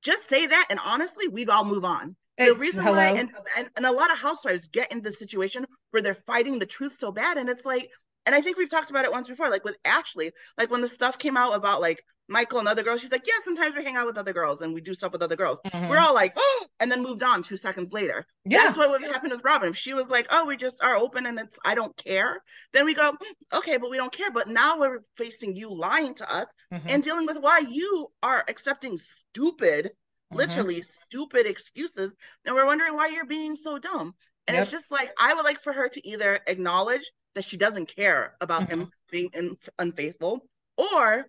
[0.04, 0.68] Just say that.
[0.70, 2.16] And honestly, we'd all move on.
[2.38, 2.98] It's, the reason hello?
[2.98, 6.60] why, and, and, and a lot of housewives get in this situation where they're fighting
[6.60, 7.38] the truth so bad.
[7.38, 7.90] And it's like,
[8.26, 10.88] and I think we've talked about it once before, like with Ashley, like when the
[10.88, 13.96] stuff came out about like Michael and other girls, she's like, yeah, sometimes we hang
[13.96, 15.60] out with other girls and we do stuff with other girls.
[15.68, 15.90] Mm-hmm.
[15.90, 18.26] We're all like, oh, and then moved on two seconds later.
[18.46, 18.64] Yeah.
[18.64, 19.70] That's what would happen with Robyn.
[19.70, 22.42] If she was like, oh, we just are open and it's, I don't care.
[22.74, 24.32] Then we go, mm, okay, but we don't care.
[24.32, 26.88] But now we're facing you lying to us mm-hmm.
[26.90, 30.38] and dealing with why you are accepting stupid, mm-hmm.
[30.38, 32.14] literally stupid excuses.
[32.46, 34.14] And we're wondering why you're being so dumb.
[34.48, 34.64] And yep.
[34.64, 38.36] it's just like, I would like for her to either acknowledge that she doesn't care
[38.42, 38.82] about mm-hmm.
[38.82, 40.46] him being in, unfaithful
[40.78, 41.26] or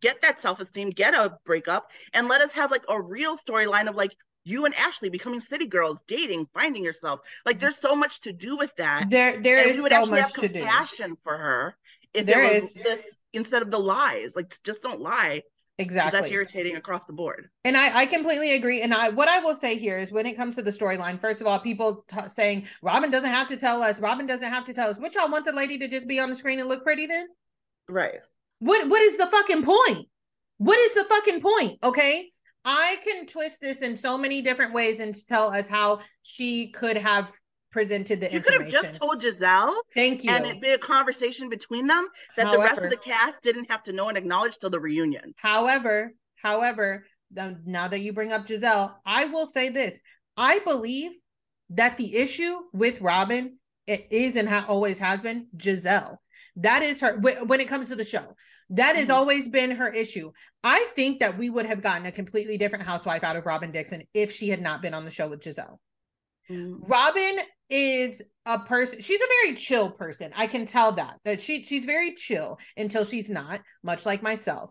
[0.00, 3.96] get that self-esteem get a breakup and let us have like a real storyline of
[3.96, 4.12] like
[4.44, 7.20] you and Ashley becoming city girls, dating, finding yourself.
[7.44, 9.10] Like there's so much to do with that.
[9.10, 11.76] There there and is would so actually much have compassion for her
[12.14, 12.74] if there was is.
[12.74, 14.34] this instead of the lies.
[14.36, 15.42] Like just don't lie.
[15.78, 16.20] Exactly.
[16.20, 17.48] That's irritating across the board.
[17.64, 18.82] And I, I completely agree.
[18.82, 21.40] And I, what I will say here is when it comes to the storyline, first
[21.40, 24.74] of all, people t- saying Robyn doesn't have to tell us, Robyn doesn't have to
[24.74, 24.98] tell us.
[24.98, 27.28] What y'all want the lady to just be on the screen and look pretty then?
[27.88, 28.20] Right.
[28.60, 30.06] What What is the fucking point?
[30.58, 31.78] What is the fucking point?
[31.82, 32.30] Okay.
[32.64, 36.98] I can twist this in so many different ways and tell us how she could
[36.98, 37.32] have
[37.72, 38.52] presented the information.
[38.52, 39.74] you could have just told Gizelle.
[39.94, 40.30] Thank you.
[40.30, 43.70] And it'd be a conversation between them that however, the rest of the cast didn't
[43.70, 45.32] have to know and acknowledge till the reunion.
[45.36, 50.00] However, however, now that you bring up Gizelle, I will say this.
[50.36, 51.12] I believe
[51.70, 56.16] that the issue with Robyn it is and ha- always has been Gizelle.
[56.60, 58.36] That is her when it comes to the show.
[58.70, 59.16] That has mm-hmm.
[59.16, 60.30] always been her issue.
[60.62, 64.04] I think that we would have gotten a completely different housewife out of Robyn Dixon
[64.14, 65.78] if she had not been on the show with Gizelle.
[66.50, 66.84] Mm-hmm.
[66.90, 71.62] Robyn is a person she's a very chill person i can tell that that she
[71.62, 74.70] she's very chill until she's not much like myself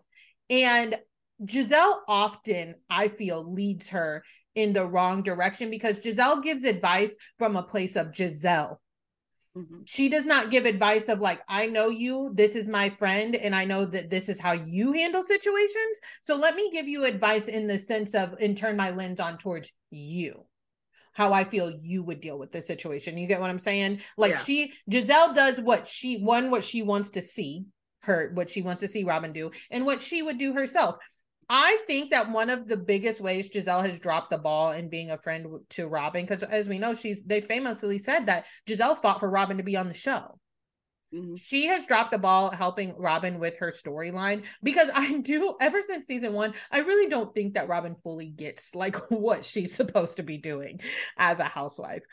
[0.50, 0.98] and
[1.46, 4.22] gizelle often i feel leads her
[4.54, 8.76] in the wrong direction because gizelle gives advice from a place of gizelle
[9.56, 9.80] mm-hmm.
[9.84, 13.54] she does not give advice of like i know you this is my friend and
[13.54, 17.48] i know that this is how you handle situations so let me give you advice
[17.48, 20.44] in the sense of and turn my lens on towards you
[21.12, 23.18] how I feel you would deal with this situation.
[23.18, 24.00] You get what I'm saying?
[24.16, 24.38] Like yeah.
[24.38, 27.64] she Gizelle does what she one what she wants to see
[28.02, 30.96] her what she wants to see Robyn do and what she would do herself.
[31.52, 35.10] I think that one of the biggest ways Gizelle has dropped the ball in being
[35.10, 39.18] a friend to Robyn, because as we know, she's they famously said that Gizelle fought
[39.18, 40.38] for Robyn to be on the show.
[41.12, 41.34] Mm-hmm.
[41.34, 46.06] She has dropped the ball helping Robyn with her storyline because I do ever since
[46.06, 50.22] season 1 I really don't think that Robyn fully gets like what she's supposed to
[50.22, 50.80] be doing
[51.18, 52.04] as a housewife.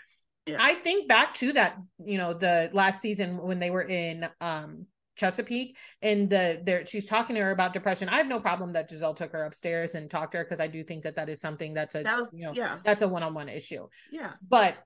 [0.48, 0.58] Yeah.
[0.60, 4.88] I think back to that, you know, the last season when they were in um
[5.18, 8.08] Chesapeake and the there she's talking to her about depression.
[8.08, 10.68] I have no problem that Gizelle took her upstairs and talked to her because I
[10.68, 12.78] do think that that is something that's a that was, you know yeah.
[12.86, 13.88] that's a one-on-one issue.
[14.12, 14.34] Yeah.
[14.48, 14.78] But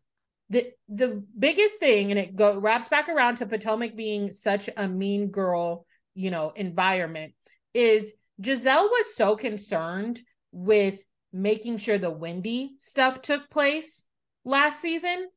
[0.50, 4.88] the the biggest thing and it go wraps back around to Potomac being such a
[4.88, 7.34] mean girl, you know, environment
[7.74, 10.20] is Gizelle was so concerned
[10.52, 14.04] with making sure the Wendy stuff took place
[14.44, 15.30] last season,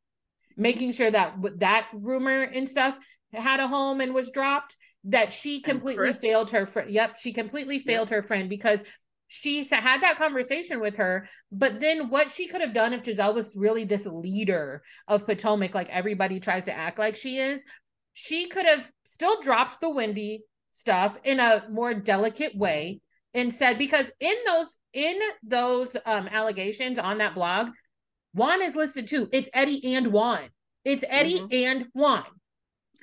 [0.57, 2.99] making sure that with that rumor and stuff
[3.35, 6.91] had a home and was dropped that she completely failed her friend.
[6.91, 8.17] Yep, she completely failed yep.
[8.17, 8.83] her friend because
[9.29, 13.35] she had that conversation with her, but then what she could have done if Gizelle
[13.35, 17.65] was really this leader of Potomac, like everybody tries to act like she is,
[18.13, 23.01] she could have still dropped the Wendy stuff in a more delicate way
[23.33, 27.71] and said because in those in those um allegations on that blog,
[28.35, 29.29] Juan is listed too.
[29.33, 30.49] It's Eddie and Juan.
[30.85, 31.47] It's Eddie mm-hmm.
[31.53, 32.25] and Juan.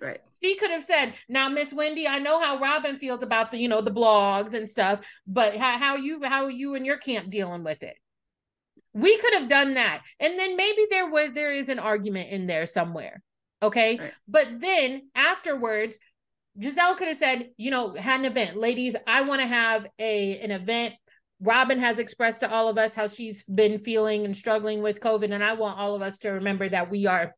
[0.01, 3.59] Right she could have said, "Now, Miss Wendy, I know how Robyn feels about the,
[3.59, 7.29] you know, the blogs and stuff, but how, how you how you and your camp
[7.29, 7.95] dealing with it."
[8.93, 12.47] We could have done that, and then maybe there was there is an argument in
[12.47, 13.21] there somewhere,
[13.61, 13.97] okay?
[13.97, 14.13] Right.
[14.27, 15.97] But then afterwards,
[16.59, 18.95] Gizelle could have said, you know, had an event, ladies.
[19.07, 20.95] I want to have a an event.
[21.39, 25.31] Robyn has expressed to all of us how she's been feeling and struggling with COVID,
[25.31, 27.33] and I want all of us to remember that we are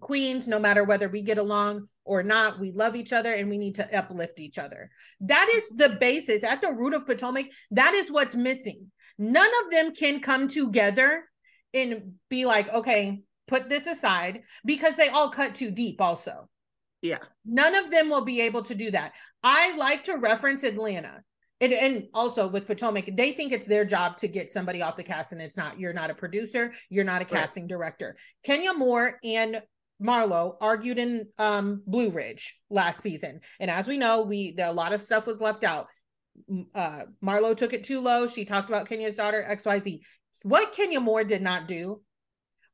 [0.00, 2.58] queens, no matter whether we get along or not.
[2.58, 4.90] We love each other and we need to uplift each other.
[5.20, 7.46] That is the basis at the root of Potomac.
[7.70, 8.90] That is what's missing.
[9.18, 11.24] None of them can come together
[11.72, 16.48] and be like, okay, put this aside because they all cut too deep, also.
[17.02, 17.18] Yeah.
[17.44, 19.12] None of them will be able to do that.
[19.42, 21.22] I like to reference Atlanta.
[21.60, 25.02] And, and also with Potomac, they think it's their job to get somebody off the
[25.02, 25.80] cast, and it's not.
[25.80, 27.70] You're not a producer, you're not a casting right.
[27.70, 28.16] director.
[28.44, 29.62] Kenya Moore and
[30.02, 34.92] Marlo argued in um, Blue Ridge last season, and as we know, we a lot
[34.92, 35.86] of stuff was left out.
[36.74, 38.26] Uh, Marlo took it too low.
[38.26, 40.02] She talked about Kenya's daughter X Y Z.
[40.42, 42.02] What Kenya Moore did not do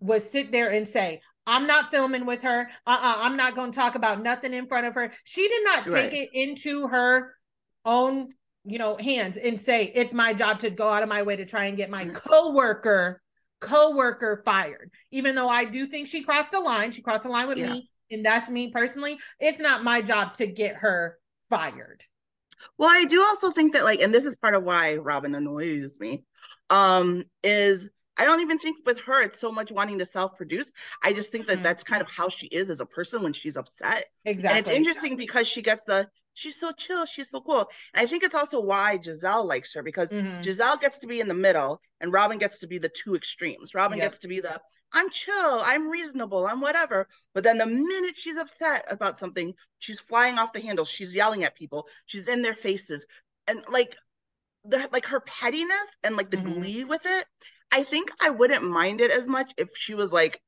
[0.00, 2.68] was sit there and say, "I'm not filming with her.
[2.86, 5.86] Uh-uh, I'm not going to talk about nothing in front of her." She did not
[5.86, 6.12] take right.
[6.12, 7.36] it into her
[7.84, 8.30] own,
[8.64, 11.44] you know, hands and say, "It's my job to go out of my way to
[11.44, 12.14] try and get my mm.
[12.14, 13.22] coworker
[13.62, 17.48] co-worker fired even though i do think she crossed a line she crossed a line
[17.48, 17.72] with yeah.
[17.72, 22.04] me and that's me personally it's not my job to get her fired
[22.78, 25.98] well i do also think that like and this is part of why robyn annoys
[26.00, 26.24] me
[26.70, 30.70] um is I don't even think with her it's so much wanting to self-produce.
[31.02, 31.62] I just think that mm-hmm.
[31.62, 34.04] that's kind of how she is as a person when she's upset.
[34.26, 34.58] Exactly.
[34.58, 37.68] And it's interesting because she gets the she's so chill, she's so cool.
[37.94, 40.40] And I think it's also why Gizelle likes her because mm-hmm.
[40.40, 43.74] Gizelle gets to be in the middle and Robyn gets to be the two extremes.
[43.74, 44.06] Robyn yep.
[44.06, 44.60] gets to be the
[44.94, 47.08] I'm chill, I'm reasonable, I'm whatever.
[47.34, 51.44] But then the minute she's upset about something, she's flying off the handle, she's yelling
[51.44, 53.06] at people, she's in their faces.
[53.46, 53.96] And like
[54.64, 56.52] the like her pettiness and like the mm-hmm.
[56.52, 57.26] glee with it,
[57.72, 60.40] I think I wouldn't mind it as much if she was like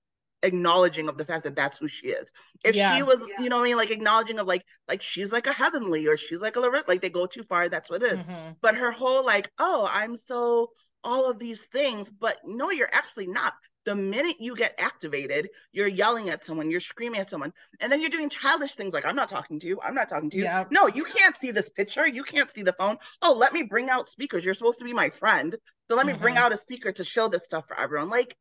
[0.44, 2.30] acknowledging of the fact that that's who she is.
[2.64, 2.94] If yeah.
[2.94, 3.42] she was, yeah.
[3.42, 6.40] you know, I mean, like acknowledging of like, like she's like a heavenly or she's
[6.40, 7.68] like a like they go too far.
[7.68, 8.24] That's what it is.
[8.24, 8.52] Mm-hmm.
[8.60, 10.70] But her whole like, oh, I'm so
[11.02, 13.52] all of these things, but no, you're actually not.
[13.84, 18.00] The minute you get activated, you're yelling at someone, you're screaming at someone, and then
[18.00, 20.44] you're doing childish things like, I'm not talking to you, I'm not talking to you.
[20.44, 20.64] Yeah.
[20.70, 22.96] No, you can't see this picture, you can't see the phone.
[23.20, 24.42] Oh, let me bring out speakers.
[24.42, 25.54] You're supposed to be my friend.
[25.90, 26.14] So let mm-hmm.
[26.14, 26.44] me bring mm-hmm.
[26.46, 28.08] out a speaker to show this stuff for everyone.
[28.08, 28.34] Like,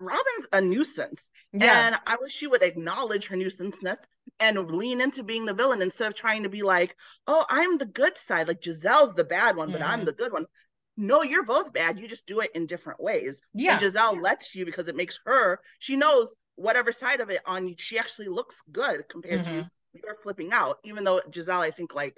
[0.00, 1.28] Robyn's a nuisance.
[1.52, 1.86] Yeah.
[1.86, 4.00] And I wish she would acknowledge her nuisanceness
[4.40, 7.86] and lean into being the villain instead of trying to be like, oh, I'm the
[7.86, 8.48] good side.
[8.48, 9.88] Like Gizelle's the bad one, but mm.
[9.88, 10.06] I'm mm-hmm.
[10.06, 10.46] the good one.
[10.96, 11.98] No, you're both bad.
[11.98, 13.40] You just do it in different ways.
[13.52, 13.72] Yeah.
[13.72, 17.68] And Gizelle lets you because it makes her, she knows whatever side of it on
[17.68, 19.50] you, she actually looks good compared mm-hmm.
[19.50, 19.64] to you.
[20.04, 22.16] You're flipping out, even though Gizelle, I think, like,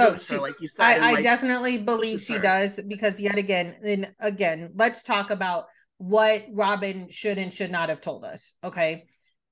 [0.00, 0.82] oh, she, her, like you said.
[0.82, 2.38] I, I like, definitely believe she her.
[2.40, 5.66] does because yet again, then again, let's talk about
[5.98, 8.54] what Robyn should and should not have told us.
[8.62, 9.06] Okay.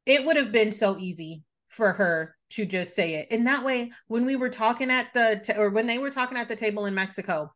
[0.07, 3.29] It would have been so easy for her to just say it.
[3.31, 6.37] And that way, when we were talking at the, t- or when they were talking
[6.37, 7.53] at the table in Mexico,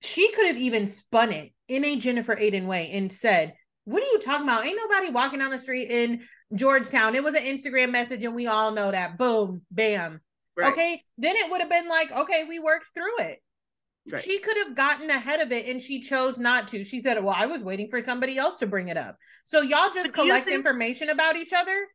[0.00, 4.06] she could have even spun it in a Jennifer Aydin way and said, What are
[4.06, 4.66] you talking about?
[4.66, 6.22] Ain't nobody walking down the street in
[6.54, 7.14] Georgetown.
[7.14, 9.16] It was an Instagram message, and we all know that.
[9.16, 10.20] Boom, bam.
[10.56, 10.72] Right.
[10.72, 11.02] Okay.
[11.16, 13.38] Then it would have been like, okay, we worked through it.
[14.10, 14.22] Right.
[14.22, 16.82] She could have gotten ahead of it and she chose not to.
[16.84, 19.16] She said, Well, I was waiting for somebody else to bring it up.
[19.44, 21.86] So y'all just collect think- information about each other.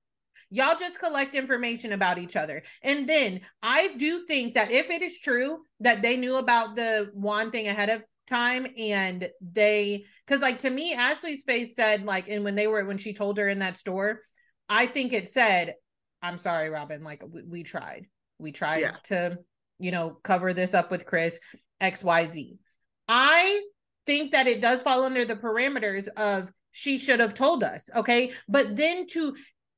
[0.50, 2.64] Y'all just collect information about each other.
[2.82, 7.12] And then I do think that if it is true that they knew about the
[7.14, 12.30] one thing ahead of time and they, because like to me, Ashley's face said, like,
[12.30, 14.22] and when they were, when she told her in that store,
[14.70, 15.76] I think it said,
[16.22, 18.08] I'm sorry, Robyn, like, we, we tried.
[18.40, 18.96] We tried yeah.
[19.06, 19.40] to,
[19.80, 21.40] you know, cover this up with Chris.
[21.82, 22.58] XYZ.
[23.08, 23.62] I
[24.06, 27.90] think that it does fall under the parameters of she should have told us.
[27.96, 28.32] Okay.
[28.48, 29.36] But then to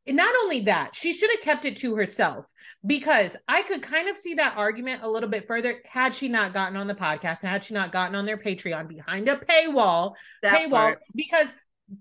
[0.08, 2.46] not only that, she should have kept it to herself
[2.86, 6.54] because I could kind of see that argument a little bit further had she not
[6.54, 10.14] gotten on the podcast and had she not gotten on their Patreon behind a paywall,
[10.42, 11.00] that paywall, part.
[11.16, 11.48] because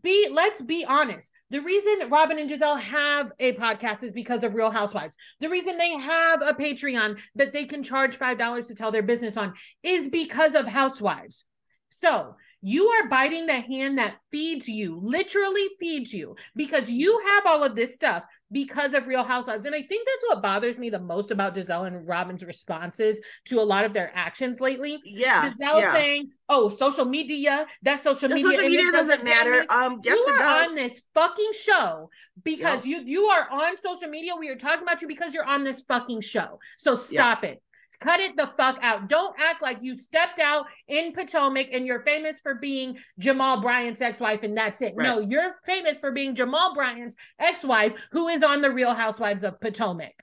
[0.02, 1.30] be let's be honest.
[1.50, 5.16] The reason Robyn and Gizelle have a podcast is because of Real Housewives.
[5.40, 9.02] The reason they have a Patreon that they can charge five dollars to tell their
[9.02, 11.44] business on is because of Housewives.
[11.88, 17.46] So you are biting the hand that feeds you, literally feeds you, because you have
[17.46, 19.64] all of this stuff because of Real Housewives.
[19.64, 23.60] And I think that's what bothers me the most about Gizelle and Robyn's responses to
[23.60, 24.98] a lot of their actions lately.
[25.04, 25.50] Yeah.
[25.50, 25.92] Gizelle yeah.
[25.92, 28.50] saying, Oh, social media, that's social the media.
[28.50, 29.66] Social media doesn't, doesn't matter.
[29.68, 30.68] Um, yes, you are does.
[30.68, 32.08] on this fucking show
[32.42, 34.32] because you you are on social media.
[34.34, 36.58] We are talking about you because you're on this fucking show.
[36.78, 37.62] So stop it.
[38.00, 39.08] Cut it the fuck out.
[39.08, 44.00] Don't act like you stepped out in Potomac and you're famous for being Jamal Bryant's
[44.00, 44.94] ex-wife and that's it.
[44.96, 45.04] Right.
[45.04, 49.60] No, you're famous for being Jamal Bryant's ex-wife who is on the Real Housewives of
[49.60, 50.14] Potomac.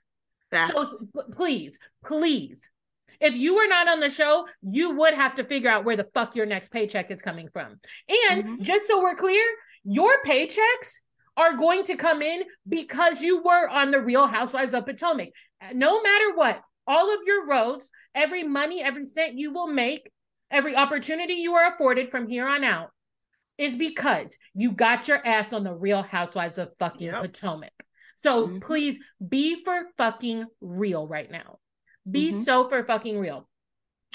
[0.50, 0.72] Facts.
[0.72, 0.86] So
[1.32, 2.70] please, please,
[3.20, 6.08] if you were not on the show, you would have to figure out where the
[6.14, 7.78] fuck your next paycheck is coming from.
[8.30, 8.62] And mm-hmm.
[8.62, 9.42] just so we're clear,
[9.84, 11.00] your paychecks
[11.36, 15.28] are going to come in because you were on the Real Housewives of Potomac.
[15.74, 20.10] No matter what, all of your roads, every money, every cent you will make,
[20.50, 22.90] every opportunity you are afforded from here on out
[23.58, 27.22] is because you got your ass on the real housewives of fucking yep.
[27.22, 27.72] Potomac.
[28.14, 28.58] So mm-hmm.
[28.60, 31.58] please be for fucking real right now.
[32.10, 32.42] Be mm-hmm.
[32.42, 33.48] so for fucking real.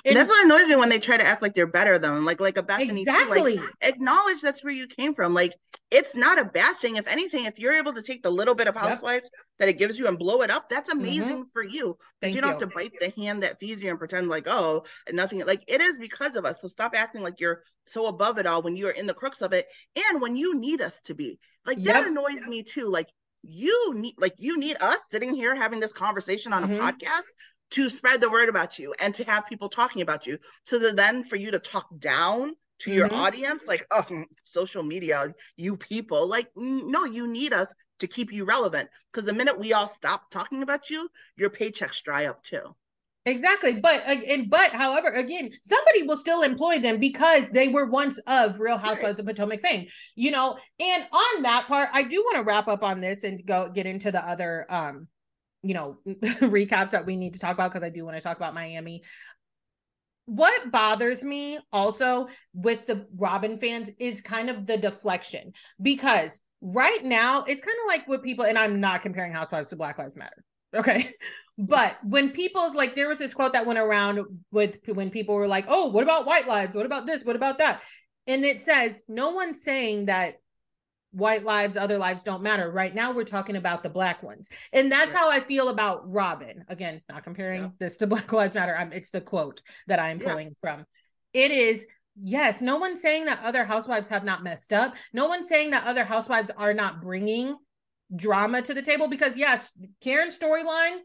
[0.06, 2.40] And that's what annoys me when they try to act like they're better than like
[2.40, 3.58] like a Bethany exactly.
[3.58, 3.62] Too.
[3.62, 5.34] Like acknowledge that's where you came from.
[5.34, 5.54] Like
[5.90, 6.96] it's not a bad thing.
[6.96, 9.32] If anything, if you're able to take the little bit of housewife yep.
[9.60, 11.00] that it gives you and blow it up, that's mm-hmm.
[11.00, 11.50] amazing mm-hmm.
[11.54, 11.98] for you.
[12.22, 12.60] But you don't you.
[12.60, 15.46] have to bite the hand that feeds you and pretend like oh nothing.
[15.46, 16.62] Like it is because of us.
[16.62, 19.42] So stop acting like you're so above it all when you are in the crux
[19.42, 19.68] of it
[20.10, 21.40] and when you need us to be.
[21.66, 21.94] Like yep.
[21.94, 22.90] that annoys me too.
[22.90, 23.08] Like
[23.44, 26.74] you need like you need us sitting here having this conversation on mm-hmm.
[26.74, 27.32] a podcast
[27.72, 30.38] to spread the word about you and to have people talking about you.
[30.64, 32.98] So that then for you to talk down to mm-hmm.
[32.98, 34.06] your audience, like, oh,
[34.44, 38.90] social media, you people, like, no, you need us to keep you relevant.
[39.12, 42.76] Because the minute we all stop talking about you, your paychecks dry up too.
[43.26, 43.80] Exactly.
[43.80, 48.60] But and but however, again, somebody will still employ them because they were once of
[48.60, 49.86] Real Housewives of Potomac fame.
[50.16, 53.46] You know, and on that part, I do want to wrap up on this and
[53.46, 55.08] go get into the other um
[55.64, 58.38] you know, recaps that we need to talk about because I do want to talk
[58.38, 59.04] about Miami.
[60.26, 67.04] What bothers me also with the Robyn fans is kind of the deflection because right
[67.04, 70.16] now it's kind of like what people, and I'm not comparing Housewives to Black Lives
[70.16, 70.44] Matter.
[70.74, 71.16] Okay.
[71.58, 75.48] But when people like, there was this quote that went around with when people were
[75.48, 76.74] like, oh, what about white lives?
[76.74, 77.26] What about this?
[77.26, 77.82] What about that?
[78.26, 80.36] And it says, no one's saying that
[81.12, 82.72] white lives, other lives don't matter.
[82.72, 84.50] Right now, we're talking about the black ones.
[84.74, 85.20] And that's right.
[85.20, 86.66] how I feel about Robyn.
[86.68, 87.70] Again, not comparing yeah.
[87.80, 88.76] this to Black Lives Matter.
[88.76, 90.30] I'm, it's the quote that I'm yeah.
[90.30, 90.86] pulling from.
[91.34, 91.86] It is,
[92.22, 94.96] yes, no one's saying that other housewives have not messed up.
[95.14, 97.56] No one's saying that other housewives are not bringing
[98.16, 100.98] drama to the table because, yes, Karen's storyline,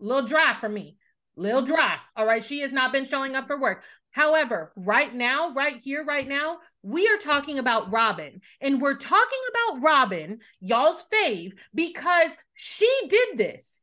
[0.00, 0.96] a little dry for me.
[1.36, 1.96] Little dry.
[2.16, 2.44] All right.
[2.44, 3.82] She has not been showing up for work.
[4.10, 8.40] However, right now, right here, right now, we are talking about Robyn.
[8.60, 13.78] And we're talking about Robyn, y'all's fave, because she did this.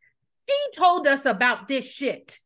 [0.49, 2.39] She told us about this shit.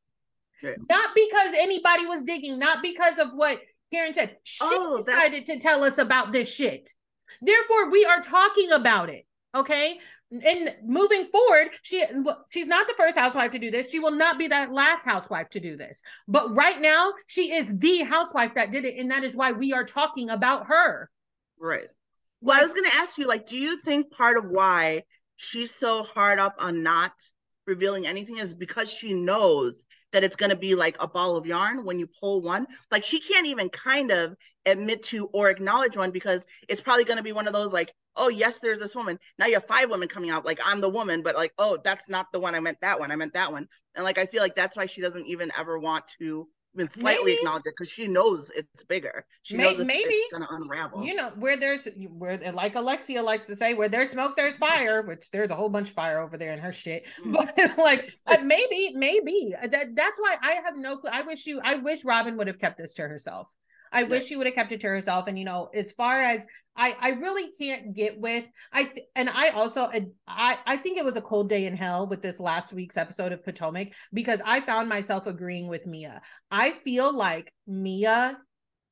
[0.62, 0.74] Yeah.
[0.90, 3.60] Not because anybody was digging, not because of what
[3.92, 4.38] Karen said.
[4.44, 6.94] She oh, decided to tell us about this shit.
[7.42, 9.26] Therefore, we are talking about it.
[9.56, 10.00] Okay
[10.32, 12.04] and moving forward she
[12.50, 13.92] she's not the first housewife to do this.
[13.92, 16.02] She will not be that last housewife to do this.
[16.28, 19.74] But right now she is the housewife that did it and that is why we
[19.74, 21.10] are talking about her.
[21.60, 21.88] Right.
[22.42, 25.04] Well like, i was going to ask you like do you think part of why
[25.36, 27.14] she's so hard up on not
[27.68, 31.46] revealing anything is because she knows that it's going to be like a ball of
[31.46, 32.68] yarn when you pull one.
[32.92, 37.18] Like she can't even kind of admit to or acknowledge one because it's probably going
[37.18, 39.20] to be one of those like, oh yes, there's this woman.
[39.38, 40.46] Now you have five women coming out.
[40.46, 42.56] Like I'm the woman, but like, oh, that's not the one.
[42.56, 43.12] I meant that one.
[43.12, 43.68] I meant that one.
[43.96, 47.32] And like I feel like that's why she doesn't even ever want to even slightly
[47.32, 47.40] maybe.
[47.40, 49.26] acknowledge it because she knows it's bigger.
[49.44, 51.04] She knows it's, maybe it's gonna unravel.
[51.04, 51.88] You know, where there's
[52.18, 55.70] where like Alexia likes to say, where there's smoke, there's fire, which there's a whole
[55.70, 57.08] bunch of fire over there in her shit.
[57.22, 57.34] Mm.
[57.34, 61.12] But like uh, maybe, maybe that that's why I have no clue.
[61.14, 63.48] I wish you I wish robyn would have kept this to herself.
[63.92, 65.28] I wish she would have kept it to herself.
[65.28, 69.30] And you know, as far as I, I really can't get with I th- and
[69.30, 69.90] I also
[70.28, 73.32] I I think it was a cold day in hell with this last week's episode
[73.32, 76.22] of Potomac because I found myself agreeing with Mia.
[76.50, 78.38] I feel like Mia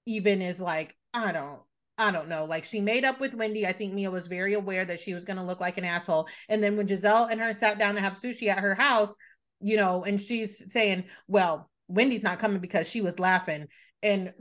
[0.06, 1.62] even is like I don't
[1.97, 2.45] I don't know.
[2.45, 3.68] Like she made up with Wendy.
[3.68, 6.30] I think Mia was very aware that she was going to look like an asshole.
[6.47, 9.14] And then when Gizelle and her sat down to have sushi at her house,
[9.60, 13.68] you know, and she's saying, "Well, Wendy's not coming because she was laughing."
[14.02, 14.34] And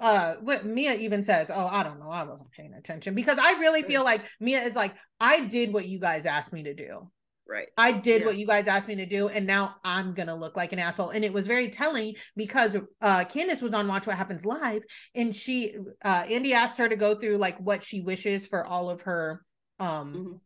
[0.00, 3.58] uh what Mia even says, "Oh, I don't know, I wasn't paying attention." Because I
[3.58, 7.10] really feel like Mia is like, "I did what you guys asked me to do."
[7.46, 7.68] Right.
[7.76, 8.26] I did yeah.
[8.26, 11.10] what you guys asked me to do, and now I'm gonna look like an asshole.
[11.10, 14.82] And it was very telling because uh Candiace was on Watch What Happens Live,
[15.14, 18.88] and she uh Andy asked her to go through like what she wishes for all
[18.88, 19.44] of her
[19.78, 20.36] um mm-hmm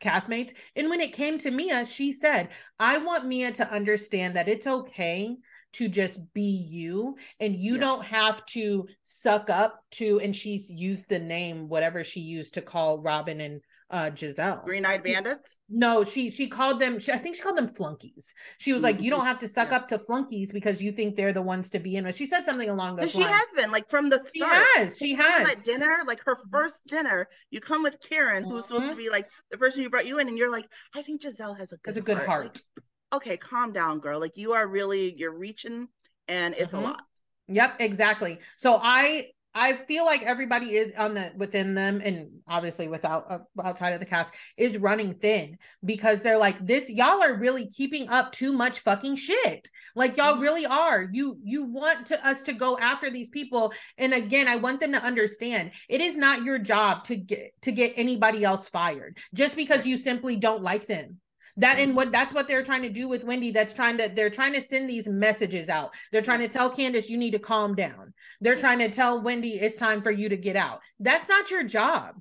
[0.00, 0.52] castmates.
[0.74, 4.66] And when it came to Mia, she said, I want Mia to understand that it's
[4.66, 5.36] okay
[5.76, 7.80] to just be you and you yeah.
[7.80, 12.62] don't have to suck up to and she's used the name whatever she used to
[12.62, 14.64] call robyn and uh Gizelle.
[14.64, 15.58] Green-eyed bandits?
[15.68, 18.32] No, she she called them she, I think she called them flunkies.
[18.58, 19.76] She was like you don't have to suck yeah.
[19.76, 22.16] up to flunkies because you think they're the ones to be in with.
[22.16, 23.30] She said something along those she lines.
[23.30, 24.32] She has been like from the start.
[24.34, 24.98] She has.
[24.98, 25.58] She has.
[25.58, 26.50] At dinner, like her mm-hmm.
[26.50, 28.60] first dinner, you come with Karen who's mm-hmm.
[28.62, 28.98] supposed to mm-hmm.
[28.98, 31.72] be like the person who brought you in and you're like I think Gizelle has
[31.72, 32.26] a good Has a good heart.
[32.26, 32.62] heart.
[32.76, 32.85] Like,
[33.16, 34.20] okay, calm down, girl.
[34.20, 35.88] Like you are really you're reaching
[36.28, 36.84] and it's mm-hmm.
[36.84, 37.02] a lot.
[37.48, 38.38] Yep, exactly.
[38.56, 43.38] So I I feel like everybody is on the within them, and obviously without uh,
[43.64, 46.90] outside of the cast is running thin because they're like this.
[46.90, 49.70] Y'all are really keeping up too much fucking shit.
[49.94, 50.42] Like y'all mm-hmm.
[50.42, 51.08] really are.
[51.10, 54.92] You you want to us to go after these people, and again, I want them
[54.92, 59.56] to understand it is not your job to get to get anybody else fired just
[59.56, 61.18] because you simply don't like them
[61.56, 63.50] that and what that's what they're trying to do with Wendy.
[63.50, 65.94] That's trying to they're trying to send these messages out.
[66.12, 68.12] They're trying to tell Candiace you need to calm down.
[68.40, 70.80] They're trying to tell Wendy it's time for you to get out.
[71.00, 72.20] That's not your job.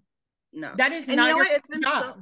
[0.53, 2.03] No, that is and not you know your it's been job.
[2.03, 2.21] So,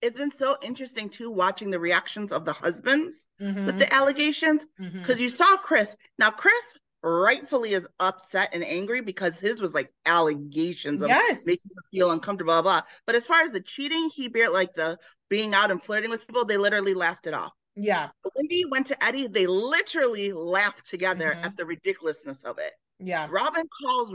[0.00, 3.66] it's been so interesting too watching the reactions of the husbands mm-hmm.
[3.66, 5.22] with the allegations because mm-hmm.
[5.22, 5.96] you saw Chris.
[6.18, 11.46] Now Chris rightfully is upset and angry because his was like allegations of yes.
[11.46, 12.82] making him feel uncomfortable, blah, blah.
[13.06, 14.98] But as far as the cheating, he bear like the
[15.28, 17.52] being out and flirting with people, they literally laughed it off.
[17.76, 18.08] Yeah.
[18.34, 21.44] Wendy went to Eddie, they literally laughed together mm-hmm.
[21.44, 22.72] at the ridiculousness of it.
[22.98, 23.26] Yeah.
[23.30, 24.14] Robyn calls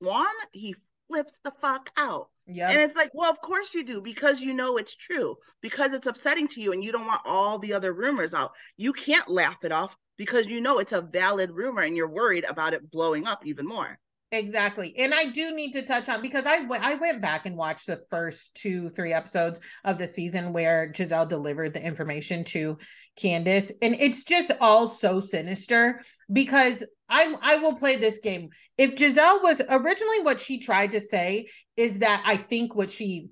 [0.00, 0.74] Juan, he
[1.10, 2.28] flips the fuck out.
[2.46, 2.70] Yeah.
[2.70, 6.06] And it's like, well, of course you do, because you know it's true, because it's
[6.06, 8.52] upsetting to you and you don't want all the other rumors out.
[8.76, 12.44] You can't laugh it off because you know it's a valid rumor and you're worried
[12.48, 13.98] about it blowing up even more.
[14.32, 14.96] Exactly.
[14.96, 17.86] And I do need to touch on because I, w- I went back and watched
[17.86, 22.78] the first two, three episodes of the season where Gizelle delivered the information to
[23.16, 23.72] Candiace.
[23.82, 26.02] And it's just all so sinister
[26.32, 28.50] because I I will play this game.
[28.78, 33.30] If Gizelle was originally what she tried to say is that I think what she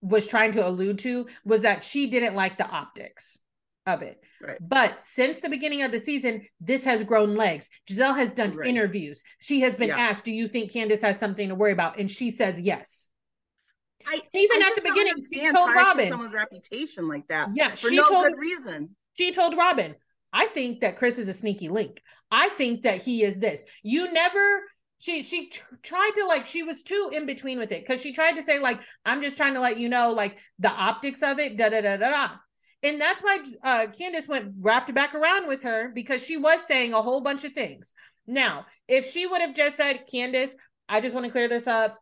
[0.00, 3.38] was trying to allude to was that she didn't like the optics
[3.86, 4.20] of it.
[4.40, 4.58] Right.
[4.60, 7.70] But since the beginning of the season, this has grown legs.
[7.88, 8.68] Gizelle has done right.
[8.68, 9.22] interviews.
[9.40, 9.98] She has been yeah.
[9.98, 13.08] asked, "Do you think Candiace has something to worry about?" And she says yes.
[14.06, 17.50] I, Even I at the beginning, she told Robyn someone's reputation like that.
[17.54, 18.94] Yeah, for no told, good reason.
[19.16, 19.96] She told Robyn,
[20.32, 22.02] "I think that Chris is a sneaky link.
[22.30, 23.64] I think that he is this.
[23.82, 24.62] You never."
[24.98, 25.52] She she
[25.82, 28.58] tried to like she was too in between with it because she tried to say
[28.58, 31.82] like I'm just trying to let you know like the optics of it da da
[31.82, 32.28] da da da
[32.82, 36.92] and that's why uh, Candiace went wrapped back around with her because she was saying
[36.92, 37.92] a whole bunch of things.
[38.26, 40.56] Now, if she would have just said, Candiace,
[40.88, 41.98] I just want to clear this up.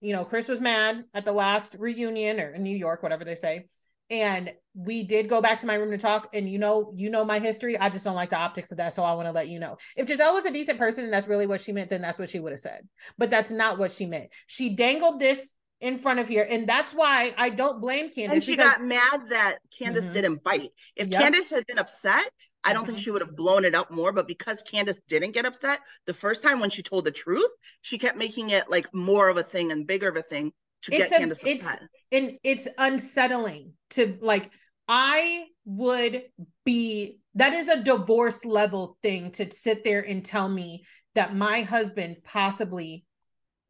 [0.00, 3.34] You know, Chris was mad at the last reunion or in New York, whatever they
[3.34, 3.66] say.
[4.12, 6.28] And we did go back to my room to talk.
[6.34, 7.78] And you know, you know my history.
[7.78, 8.92] I just don't like the optics of that.
[8.92, 9.78] So I want to let you know.
[9.96, 12.28] If Gizelle was a decent person and that's really what she meant, then that's what
[12.28, 12.86] she would have said.
[13.16, 14.28] But that's not what she meant.
[14.46, 16.46] She dangled this in front of here.
[16.48, 18.72] And that's why I don't blame candiace And she because...
[18.72, 20.12] got mad that candiace mm-hmm.
[20.12, 20.70] didn't bite.
[20.94, 21.22] If yep.
[21.22, 22.30] Candiace had been upset,
[22.62, 22.92] I don't mm-hmm.
[22.92, 24.12] think she would have blown it up more.
[24.12, 27.50] But because Candiace didn't get upset the first time when she told the truth,
[27.80, 30.52] she kept making it like more of a thing and bigger of a thing
[30.82, 31.82] to it's get a, Candiace upset.
[31.82, 34.50] It's, and it's unsettling to like,
[34.88, 36.24] I would
[36.64, 41.62] be, that is a divorce level thing to sit there and tell me that my
[41.62, 43.04] husband possibly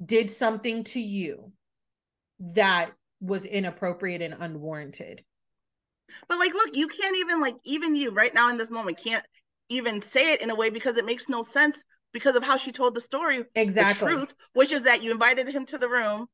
[0.05, 1.53] did something to you
[2.41, 2.91] that
[3.21, 5.23] was inappropriate and unwarranted.
[6.29, 9.25] But like, look, you can't even like even you right now in this moment can't
[9.69, 12.73] even say it in a way because it makes no sense because of how she
[12.73, 13.45] told the story.
[13.55, 14.09] Exactly.
[14.09, 16.27] The truth, which is that you invited him to the room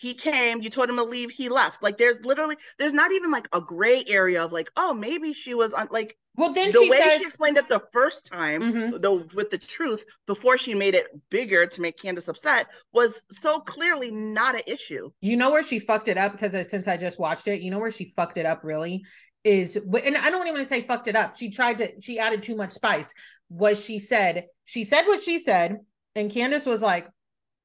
[0.00, 1.82] he came you told him to leave he left.
[1.82, 5.52] Like there's literally there's not even like a gray area of like oh maybe she
[5.52, 8.96] was on like well then the way says, she explained it the first time mm-hmm.
[8.98, 13.60] though with the truth before she made it bigger to make candiace upset was so
[13.60, 15.10] clearly not an issue.
[15.20, 16.32] You know where she fucked it up?
[16.32, 19.04] Because since i just watched it you know where she fucked it up really?
[19.44, 21.36] Is and i don't even want to say fucked it up.
[21.36, 23.12] She tried to she added too much spice.
[23.50, 25.78] Was she said she said what she said
[26.14, 27.06] and candiace was like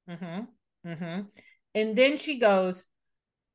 [0.09, 0.41] mm-hmm
[0.85, 1.21] mm-hmm
[1.75, 2.87] and then she goes,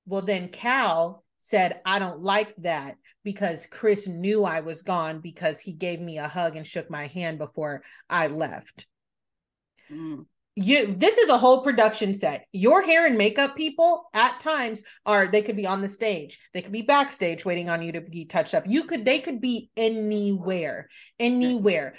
[0.06, 5.58] Well, then Cal said, I don't like that because Chris knew I was gone because
[5.58, 8.86] he gave me a hug and shook my hand before I left.
[9.90, 10.26] Mm.
[10.56, 12.44] You this is a whole production set.
[12.52, 16.60] Your hair and makeup people at times are they could be on the stage, they
[16.60, 18.64] could be backstage waiting on you to be touched up.
[18.66, 21.94] You could they could be anywhere, anywhere.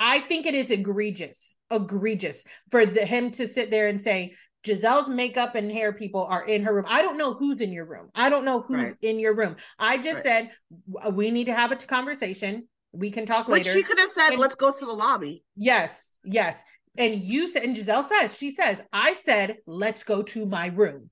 [0.00, 5.08] I think it is egregious, egregious for the, him to sit there and say, Gizelle's
[5.08, 6.84] makeup and hair people are in her room.
[6.88, 8.10] I don't know who's in your room.
[8.14, 8.96] I don't know who's right.
[9.00, 9.56] in your room.
[9.78, 10.50] I just right.
[10.92, 12.68] said we need to have a conversation.
[12.92, 13.72] We can talk like later.
[13.72, 16.62] She could have said, and, "Let's go to the lobby." Yes, yes.
[16.98, 21.08] And you said, and Gizelle says, she says, "I said, let's go to my room.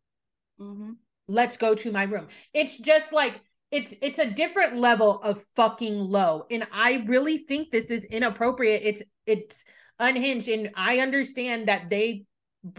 [0.61, 0.93] Mm-hmm.
[1.29, 3.41] Let's go to my room." It's just like
[3.71, 8.83] it's it's a different level of fucking low, and I really think this is inappropriate.
[8.85, 9.65] It's it's
[9.99, 12.25] unhinged, and I understand that they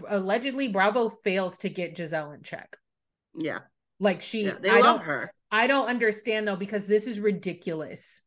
[0.08, 2.76] allegedly Bravo fails to get Gizelle in check.
[3.34, 3.60] Yeah.
[3.98, 5.32] Like she yeah, they I love her.
[5.50, 8.22] I don't understand though because this is ridiculous.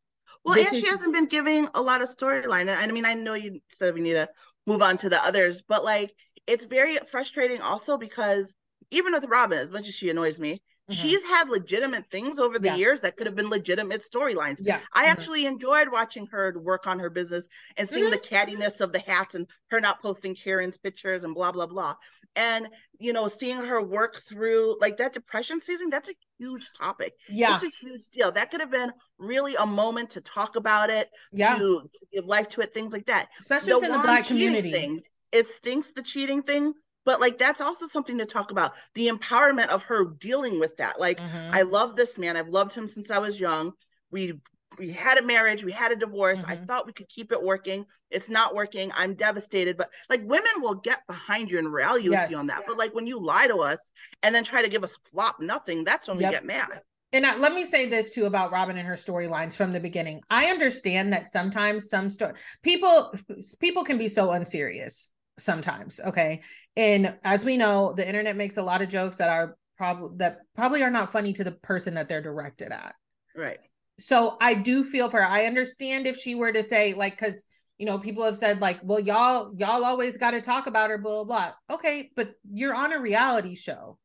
[0.46, 0.82] Well, this and is...
[0.82, 2.62] she hasn't been giving a lot of storyline.
[2.62, 4.30] And I mean, I know you said we need to
[4.68, 6.14] move on to the others, but like
[6.48, 8.54] it's very frustrating also because
[8.92, 11.02] even with Robyn, as much as she annoys me, Mm-hmm.
[11.02, 12.76] She's had legitimate things over the yeah.
[12.76, 14.60] years that could have been legitimate storylines.
[14.62, 14.80] Yeah.
[14.94, 15.12] I mm-hmm.
[15.12, 18.12] actually enjoyed watching her work on her business and seeing mm-hmm.
[18.12, 21.96] the cattiness of the hats and her not posting Karen's pictures and blah, blah, blah.
[22.36, 22.68] And,
[23.00, 27.14] you know, seeing her work through like that depression season, that's a huge topic.
[27.30, 27.54] Yeah.
[27.54, 28.34] It's a huge deal.
[28.34, 31.58] That could have been really a moment to talk about it, yeah.
[31.58, 33.30] to, to give life to it, things like that.
[33.40, 34.72] Especially the within the black community.
[34.72, 36.74] Things, it stinks the cheating thing
[37.06, 41.00] but like that's also something to talk about the empowerment of her dealing with that
[41.00, 41.54] like mm-hmm.
[41.54, 43.72] i love this man i've loved him since i was young
[44.12, 44.34] we
[44.80, 46.52] we had a marriage we had a divorce mm-hmm.
[46.52, 50.52] i thought we could keep it working it's not working i'm devastated but like women
[50.60, 52.24] will get behind you and rally yes.
[52.24, 53.92] with you on that but like when you lie to us
[54.22, 56.32] and then try to give us flop nothing that's when yep.
[56.32, 56.82] we get mad
[57.14, 60.24] and I, let me say this too about Robyn and her storylines from the beginning.
[60.32, 62.34] I understand that sometimes some story
[62.64, 63.14] people
[63.60, 66.42] people can be so unserious sometimes okay?
[66.76, 70.40] And as we know the internet makes a lot of jokes that are probably that
[70.56, 72.96] probably are not funny to the person that they're directed at.
[73.36, 73.60] Right.
[74.00, 75.28] So i do feel for her.
[75.28, 77.46] I understand if she were to say like because
[77.78, 80.98] you know, people have said like, well, y'all, y'all always got to talk about her,
[80.98, 81.76] blah, blah, blah.
[81.76, 83.98] Okay, but you're on a reality show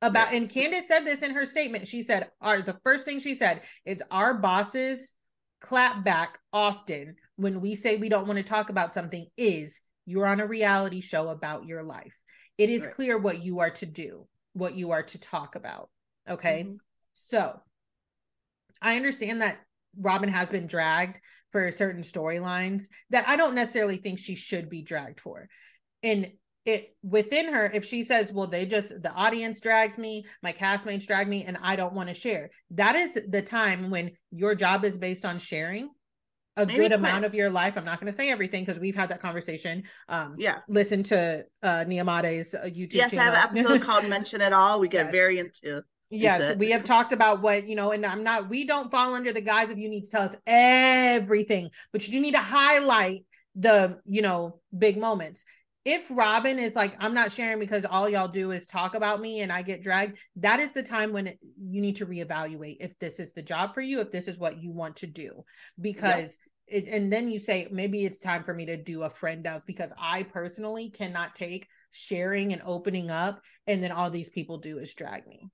[0.00, 1.86] about, and Candiace said this in her statement.
[1.86, 5.14] She said, our the first thing she said is our bosses
[5.60, 10.26] clap back often when we say we don't want to talk about something is you're
[10.26, 12.14] on a reality show about your life.
[12.58, 12.94] It is right.
[12.94, 15.88] clear what you are to do, what you are to talk about.
[16.28, 16.64] Okay.
[16.64, 16.76] Mm-hmm.
[17.14, 17.60] So
[18.80, 19.58] I understand that
[19.98, 24.82] Robyn has been dragged for certain storylines that I don't necessarily think she should be
[24.82, 25.48] dragged for.
[26.02, 26.32] And
[26.64, 31.06] it within her, if she says, Well, they just the audience drags me, my castmates
[31.06, 34.84] drag me, and I don't want to share, that is the time when your job
[34.84, 35.90] is based on sharing
[36.56, 37.76] a Maybe good amount of your life.
[37.76, 39.84] I'm not going to say everything because we've had that conversation.
[40.08, 40.58] Um, yeah.
[40.68, 42.94] Listen to uh, Niamade's uh, YouTube.
[42.94, 43.34] Yes, channel.
[43.34, 45.12] I have an episode called "Mention It All." We get yes.
[45.12, 45.82] very into.
[46.10, 48.50] Yes, we have talked about what you know, and I'm not.
[48.50, 52.12] We don't fall under the guise of you need to tell us everything, but you
[52.12, 53.24] do need to highlight
[53.54, 55.44] the you know big moments.
[55.84, 59.40] If Robyn is like, I'm not sharing because all y'all do is talk about me
[59.40, 63.18] and I get dragged, that is the time when you need to reevaluate if this
[63.18, 65.44] is the job for you, if this is what you want to do,
[65.80, 66.38] because.
[66.40, 69.46] Yep it, and then you say maybe it's time for me to do a friend
[69.46, 74.58] of because I personally cannot take sharing and opening up and then all these people
[74.58, 75.50] do is drag me.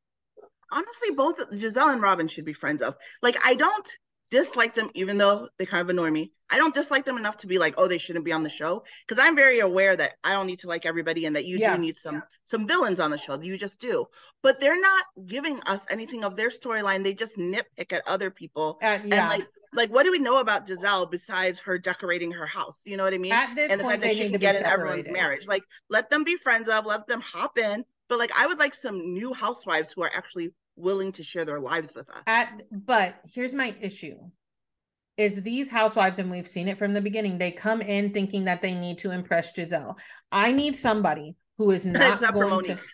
[0.70, 2.94] Honestly, both Gizelle and Robyn should be friends of.
[3.22, 3.92] Like I don't
[4.30, 6.32] dislike them even though they kind of annoy me.
[6.50, 8.84] I don't dislike them enough to be like, oh, they shouldn't be on the show
[9.06, 11.76] because I'm very aware that I don't need to like everybody and that you yeah.
[11.76, 12.20] do need some yeah.
[12.44, 13.38] some villains on the show.
[13.38, 14.06] You just do.
[14.42, 17.02] But they're not giving us anything of their storyline.
[17.02, 18.78] They just nitpick at other people.
[18.82, 19.30] Uh, yeah.
[19.30, 22.82] And like like what do we know about Gizelle besides her decorating her house?
[22.86, 23.32] You know what I mean?
[23.32, 25.46] At this and the point, fact that she can get in everyone's marriage.
[25.46, 27.84] Like let them be friends of, let them hop in.
[28.08, 31.60] But like I would like some new housewives who are actually willing to share their
[31.60, 32.22] lives with us.
[32.26, 34.16] At but here's my issue
[35.18, 38.62] is these housewives, and we've seen it from the beginning, they come in thinking that
[38.62, 39.96] they need to impress Gizelle.
[40.30, 42.78] I need somebody who is not going to.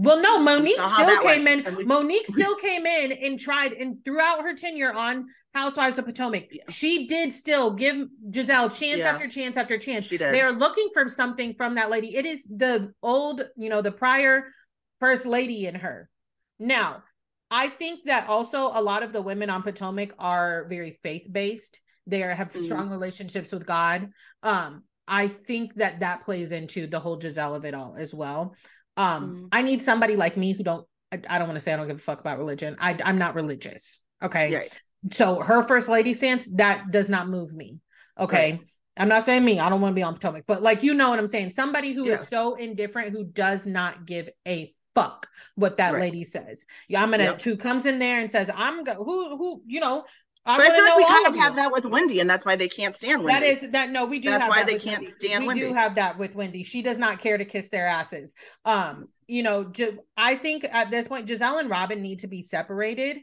[0.00, 1.66] Well, no, Monique still came went.
[1.66, 1.88] in.
[1.88, 6.62] Monique still came in and tried, and throughout her tenure on Housewives of Potomac, yeah.
[6.70, 9.10] she did still give Gizelle chance yeah.
[9.10, 10.06] after chance after chance.
[10.06, 12.14] They are looking for something from that lady.
[12.14, 14.44] It is the old, you know, the prior
[15.00, 16.08] first lady in her.
[16.58, 17.02] Now,
[17.50, 21.80] I think that also a lot of the women on Potomac are very faith based.
[22.06, 22.62] They are, have mm.
[22.62, 24.10] strong relationships with God.
[24.42, 28.54] Um, I think that that plays into the whole Gizelle of it all as well.
[28.96, 29.48] Um, mm.
[29.52, 30.86] I need somebody like me who don't.
[31.10, 32.76] I, I don't want to say I don't give a fuck about religion.
[32.78, 34.00] I, I'm not religious.
[34.22, 34.54] Okay.
[34.54, 34.72] Right.
[35.12, 37.78] So her first lady stance that does not move me.
[38.18, 38.52] Okay.
[38.52, 38.60] Right.
[38.98, 39.60] I'm not saying me.
[39.60, 41.50] I don't want to be on Potomac, but like you know what I'm saying.
[41.50, 42.14] Somebody who yeah.
[42.14, 46.00] is so indifferent who does not give a fuck what that right.
[46.00, 46.66] lady says.
[46.88, 47.42] Yeah, I'm gonna yep.
[47.42, 50.04] who comes in there and says, I'm go who who you know.
[50.46, 52.56] I but I feel like we kind of have that with Wendy, and that's why
[52.56, 53.40] they can't stand Wendy.
[53.40, 54.30] That is that no, we do.
[54.30, 55.10] That's why that they can't Wendy.
[55.10, 55.42] stand.
[55.42, 55.62] We Wendy.
[55.62, 56.62] do have that with Wendy.
[56.62, 58.34] She does not care to kiss their asses.
[58.64, 59.70] Um, you know,
[60.16, 63.18] I think at this point, Gizelle and Robyn need to be separated.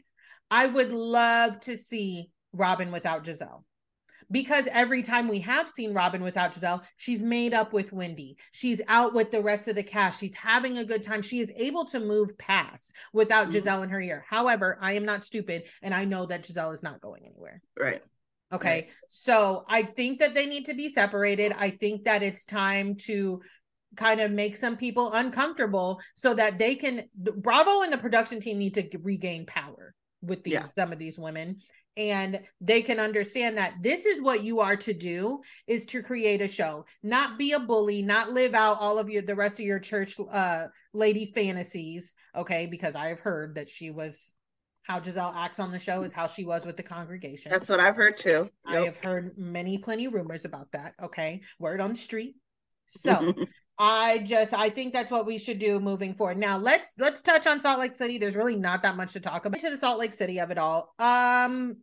[0.50, 3.64] I would love to see Robyn without Gizelle
[4.30, 8.36] because every time we have seen Robyn without Gizelle, she's made up with Wendy.
[8.52, 10.20] She's out with the rest of the cast.
[10.20, 11.22] She's having a good time.
[11.22, 13.56] She is able to move past without mm-hmm.
[13.56, 14.24] Gizelle in her ear.
[14.28, 17.60] However, I am not stupid and I know that Gizelle is not going anywhere.
[17.78, 18.02] Right.
[18.52, 18.68] Okay.
[18.68, 18.88] Right.
[19.08, 21.54] So I think that they need to be separated.
[21.56, 23.40] I think that it's time to
[23.96, 28.58] kind of make some people uncomfortable so that they can Bravo and the production team
[28.58, 30.64] need to regain power with these yeah.
[30.64, 31.58] some of these women
[31.96, 36.42] and they can understand that this is what you are to do is to create
[36.42, 39.64] a show not be a bully not live out all of your the rest of
[39.64, 44.32] your church uh lady fantasies okay because i have heard that she was
[44.86, 47.50] how Gizelle acts on the show is how she was with the congregation.
[47.50, 48.48] That's what I've heard too.
[48.68, 48.82] Yep.
[48.82, 50.94] I have heard many, plenty rumors about that.
[51.02, 51.42] Okay.
[51.58, 52.36] Word on the street.
[52.86, 53.34] So
[53.78, 56.38] I just I think that's what we should do moving forward.
[56.38, 58.16] Now let's let's touch on Salt Lake City.
[58.16, 60.58] There's really not that much to talk about to the Salt Lake City of it
[60.58, 60.94] all.
[61.00, 61.78] Um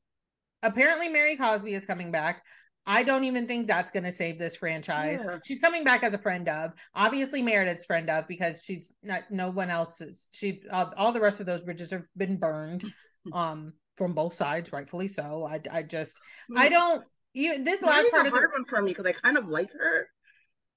[0.63, 2.43] apparently Mary Cosby is coming back.
[2.85, 5.21] I don't even think that's going to save this franchise.
[5.25, 5.37] Yeah.
[5.45, 9.23] She's coming back as a friend of, obviously Meredith's friend of, because she's not.
[9.29, 10.27] No one else is.
[10.33, 12.83] She uh, all the rest of those bridges have been burned,
[13.33, 15.47] um, from both sides, rightfully so.
[15.49, 16.19] I, I just,
[16.55, 16.73] I hmm.
[16.73, 17.03] don't.
[17.35, 20.07] Even this last part of the one for me because I kind of like her.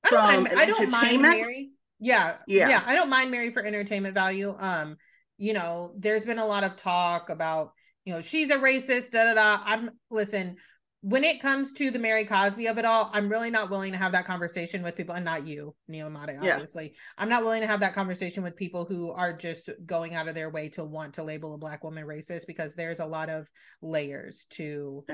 [0.04, 0.48] I don't mind.
[0.56, 1.70] I don't mind Mary.
[1.98, 2.82] Yeah, yeah, yeah.
[2.86, 4.54] I don't mind Mary for entertainment value.
[4.58, 4.96] Um,
[5.38, 7.72] you know, there's been a lot of talk about
[8.06, 9.62] you know, she's a racist, da da da.
[9.64, 10.56] I'm listen,
[11.02, 13.98] when it comes to the Mary Cosby of it all, I'm really not willing to
[13.98, 16.84] have that conversation with people, and not you, Neil Mate, obviously.
[16.84, 16.98] Yeah.
[17.18, 20.36] I'm not willing to have that conversation with people who are just going out of
[20.36, 23.50] their way to want to label a black woman racist because there's a lot of
[23.82, 25.04] layers to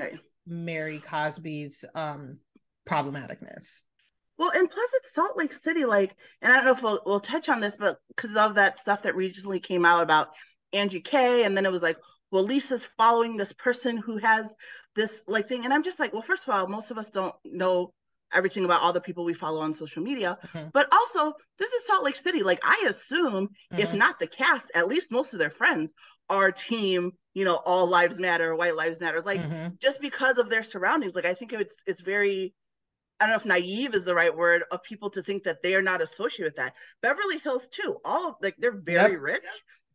[0.45, 2.37] Mary Cosby's um
[2.87, 3.81] problematicness.
[4.37, 7.19] Well, and plus it's Salt Lake City, like, and I don't know if we'll, we'll
[7.19, 10.29] touch on this, but because of that stuff that recently came out about
[10.73, 11.97] Angie K, and then it was like,
[12.31, 14.55] well, Lisa's following this person who has
[14.95, 17.35] this like thing, and I'm just like, well, first of all, most of us don't
[17.45, 17.93] know
[18.33, 20.69] everything about all the people we follow on social media, mm-hmm.
[20.73, 22.43] but also this is Salt Lake City.
[22.43, 23.79] Like, I assume mm-hmm.
[23.79, 25.93] if not the cast, at least most of their friends
[26.29, 29.75] are team, you know, all lives matter, white lives matter, like mm-hmm.
[29.79, 31.15] just because of their surroundings.
[31.15, 32.53] Like, I think it's it's very
[33.19, 35.75] I don't know if naive is the right word of people to think that they
[35.75, 36.73] are not associated with that.
[37.01, 37.97] Beverly Hills too.
[38.03, 39.21] All of like they're very yep.
[39.21, 39.43] rich.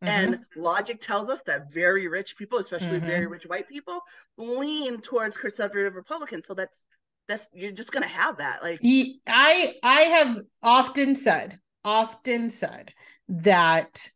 [0.02, 0.08] Mm-hmm.
[0.08, 3.06] And logic tells us that very rich people, especially mm-hmm.
[3.06, 4.00] very rich white people,
[4.36, 6.46] lean towards conservative Republicans.
[6.46, 6.86] So that's
[7.26, 8.62] that's you're just gonna have that.
[8.62, 8.80] Like
[9.26, 12.92] I I have often said, often said
[13.28, 14.08] that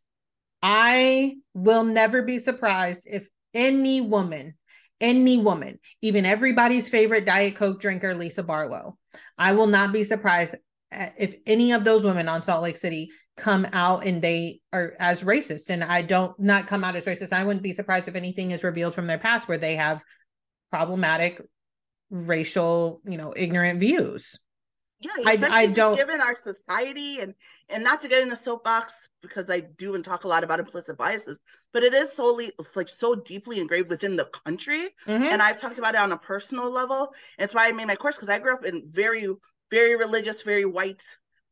[0.61, 4.55] I will never be surprised if any woman
[5.03, 8.97] any woman, even everybody's favorite Diet Coke drinker, Lisa Barlow.
[9.37, 10.55] I will not be surprised
[10.91, 15.23] if any of those women on Salt Lake City come out and they are as
[15.23, 15.69] racist.
[15.69, 17.33] And I don't not come out as racist.
[17.33, 20.03] I wouldn't be surprised if anything is revealed from their past where they have
[20.71, 21.41] problematic
[22.09, 24.39] racial, you know, ignorant views
[25.03, 27.33] yeah I, I don't given our society and
[27.69, 30.59] and not to get in a soapbox because i do and talk a lot about
[30.59, 31.39] implicit biases
[31.71, 35.23] but it is solely like so deeply engraved within the country mm-hmm.
[35.23, 37.95] and i've talked about it on a personal level and it's why i made my
[37.95, 39.27] course because i grew up in very
[39.69, 41.03] very religious very white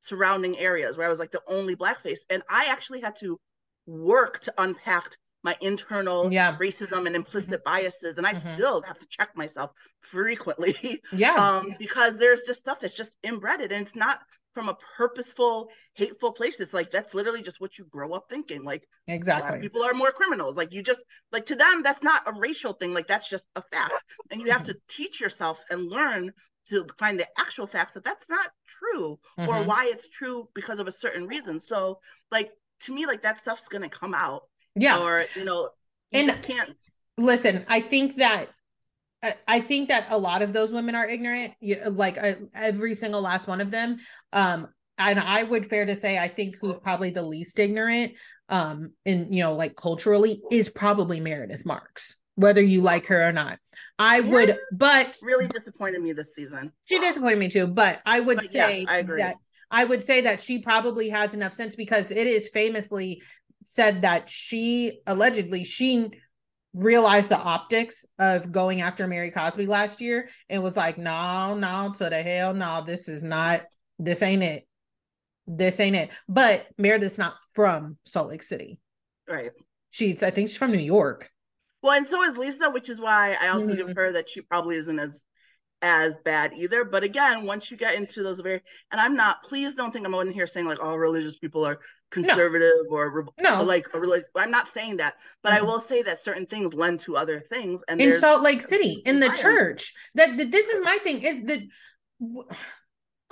[0.02, 3.40] surrounding areas where i was like the only blackface and i actually had to
[3.86, 6.56] work to unpack my internal yeah.
[6.58, 7.72] racism and implicit mm-hmm.
[7.72, 8.18] biases.
[8.18, 8.54] And i mm-hmm.
[8.54, 9.72] still have to check myself
[10.02, 11.02] frequently.
[11.12, 11.34] Yeah.
[11.36, 14.20] Um because there's just stuff that's just inbred and it's not
[14.54, 16.60] from a purposeful hateful place.
[16.60, 18.64] It's like that's literally just what you grow up thinking.
[18.64, 19.60] Like exactly.
[19.60, 20.56] people are more criminals.
[20.56, 22.94] Like you just like to them that's not a racial thing.
[22.94, 24.04] Like that's just a fact.
[24.32, 26.32] And you have to teach yourself and learn
[26.70, 29.50] to find the actual facts that that's not true mm-hmm.
[29.50, 31.60] or why it's true because of a certain reason.
[31.62, 32.00] So
[32.32, 32.52] like
[32.82, 34.44] to me like that stuff's gonna come out.
[34.76, 35.00] Yeah.
[35.00, 35.70] Or you know
[36.12, 36.76] you and can't
[37.18, 38.50] listen i think that
[39.48, 43.48] I think that a lot of those women are ignorant, like uh, every single last
[43.48, 44.00] one of them.
[44.34, 48.14] Um, and I would fair to say, I think who's probably the least ignorant,
[48.50, 53.32] um, in you know, like culturally, is probably Meredith Marks, whether you like her or
[53.32, 53.60] not.
[54.00, 56.72] I yeah, would, but really disappointed me this season.
[56.86, 59.22] She disappointed me too, but I would but say I agree.
[59.22, 59.36] that
[59.70, 63.22] I would say that she probably has enough sense because it is famously
[63.66, 66.10] said that she allegedly she
[66.74, 71.94] realized the optics of going after Mary Cosby last year and was like, no, no,
[71.98, 73.64] to the hell, no, this is not,
[74.00, 74.68] this ain't it.
[75.48, 76.12] This ain't it.
[76.30, 78.80] But Meredith's not from Salt Lake City.
[79.28, 79.52] Right.
[79.90, 81.30] She's, I think she's from New York.
[81.82, 83.88] Well, and so is Lisa, which is why I also mm-hmm.
[83.88, 85.26] give her that she probably isn't as
[85.82, 86.86] as bad either.
[86.86, 88.62] But again, once you get into those very,
[88.92, 91.80] and I'm not, please don't think I'm in here saying like all religious people are
[92.12, 92.96] conservative no.
[92.96, 94.30] or no, like a religious.
[94.36, 95.66] I'm not saying that, but mm-hmm.
[95.66, 97.84] I will say that certain things lend to other things.
[97.88, 101.44] And in Salt Lake City, in the church, that, that this is my thing is
[101.44, 101.62] that.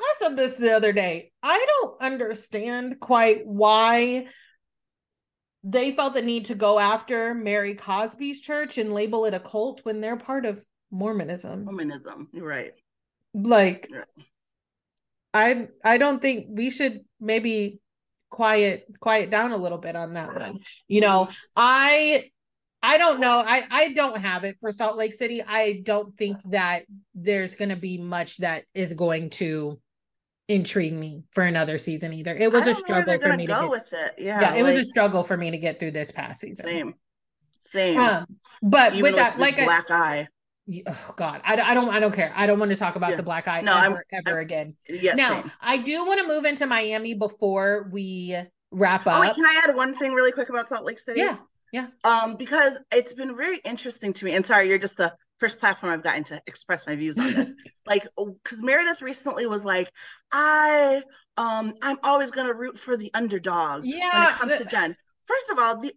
[0.02, 1.34] I said this the other day.
[1.44, 4.28] I don't understand quite why
[5.64, 9.82] they felt the need to go after Mary Cosby's church and label it a cult
[9.84, 11.66] when they're part of Mormonism.
[11.66, 12.74] Mormonism, right.
[13.34, 14.06] Like, right.
[15.34, 17.80] I I don't think we should maybe
[18.30, 20.60] quiet quiet down a little bit on that one.
[20.88, 21.30] You know.
[21.56, 22.32] I
[22.82, 23.44] I don't know.
[23.46, 25.44] I I don't have it for Salt Lake City.
[25.46, 29.80] I don't think that there's going to be much that is going to
[30.50, 32.36] intrigue me for another season either.
[32.36, 34.16] It was a struggle for me to get with it.
[34.18, 36.66] Yeah, yeah, it was a struggle for me to get through this past season.
[36.66, 36.96] Same,
[37.62, 38.00] same.
[38.00, 38.26] Um,
[38.62, 40.28] but Even with that, like a black eye
[40.88, 43.16] oh god I, I don't i don't care i don't want to talk about yeah.
[43.18, 45.52] the black eye no, ever I'm, ever I'm, again yes, now same.
[45.62, 48.38] i do want to move into miami before we
[48.72, 51.22] wrap up oh, wait, can i add one thing really quick about salt lake city
[51.22, 51.38] yeah
[51.74, 55.60] yeah um because it's been very interesting to me and sorry you're just the first
[55.60, 57.54] platform i've gotten to express my views on this.
[57.86, 59.92] Like because meredith recently was like
[60.32, 61.02] i
[61.38, 64.70] um i'm always going to root for the underdog yeah when it comes the, to
[64.70, 64.96] jen
[65.30, 65.94] first of all, the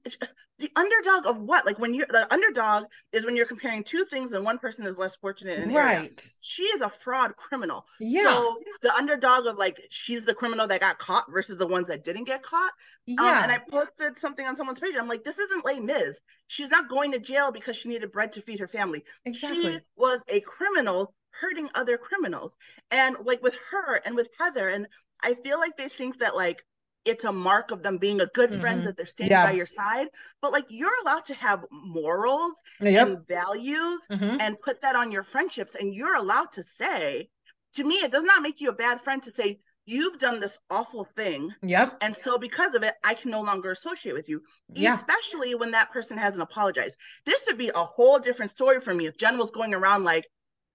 [0.58, 1.64] the underdog of what?
[1.64, 4.98] Like when you're the underdog is when you're comparing two things and one person is
[4.98, 5.96] less fortunate right.
[5.96, 6.10] Area.
[6.40, 7.86] She is a fraud criminal.
[7.98, 8.24] Yeah.
[8.24, 12.04] So the underdog of like she's the criminal that got caught versus the ones that
[12.04, 12.72] didn't get caught.
[13.08, 13.22] Um, yeah.
[13.22, 14.94] Um, and I posted something on someone's page.
[14.98, 16.20] I'm like, this isn't Les Mis.
[16.46, 19.04] She's not going to jail because she needed bread to feed her family.
[19.24, 19.62] Exactly.
[19.62, 22.56] She was a criminal hurting other criminals.
[22.90, 24.86] And like with her and with Heather, and
[25.22, 26.62] I feel like they think that like
[27.04, 28.60] it's a mark of them being a good mm-hmm.
[28.60, 29.46] friend that they're standing yeah.
[29.46, 30.06] by your side
[30.40, 33.08] but like you're allowed to have morals yep.
[33.08, 34.36] and values mm-hmm.
[34.40, 37.28] and put that on your friendships and you're allowed to say
[37.74, 40.58] to me, it does not make you a bad friend to say, you've done this
[40.70, 41.50] awful thing.
[41.62, 41.98] Yep.
[42.00, 44.42] And so because of it, I can no longer associate with you.
[44.72, 44.94] Yeah.
[44.94, 46.96] Especially when that person hasn't apologized.
[47.24, 50.26] This would be a whole different story for me if Jen was going around like,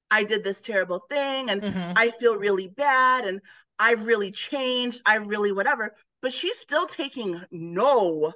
[0.10, 1.94] I did this terrible thing and Mhm.
[1.96, 3.42] I feel really bad and
[3.78, 5.02] I've really changed.
[5.06, 5.96] I've really whatever.
[6.22, 8.34] But she's still taking no,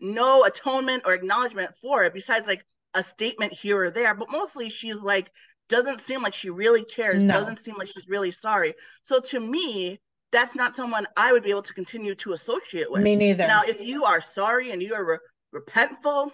[0.00, 2.64] no atonement or acknowledgement for it, besides like
[2.94, 4.14] a statement here or there.
[4.14, 5.30] But mostly she's like,
[5.68, 7.34] doesn't seem like she really cares, No.
[7.34, 8.74] doesn't seem like she's really sorry.
[9.02, 10.00] So to me,
[10.32, 13.02] that's not someone I would be able to continue to associate with.
[13.02, 13.46] Me neither.
[13.46, 15.18] Now, if you are sorry and you are re-
[15.60, 16.32] repentful,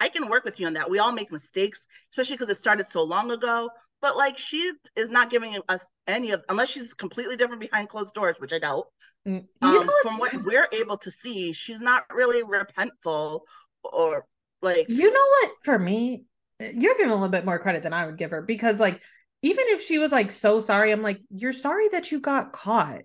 [0.00, 0.90] I can work with you on that.
[0.90, 3.70] We all make mistakes, especially because it started so long ago.
[4.02, 8.14] But like, she is not giving us any of, unless she's completely different behind closed
[8.14, 8.86] doors, which I doubt.
[9.26, 13.40] Mm, Um, from what we're able to see, she's not really repentful
[13.84, 14.26] or
[14.60, 14.88] like.
[14.88, 15.52] You know what?
[15.62, 16.24] For me,
[16.58, 19.00] you're giving a little bit more credit than I would give her because, like,
[19.42, 23.02] even if she was like so sorry, I'm like, you're sorry that you got caught.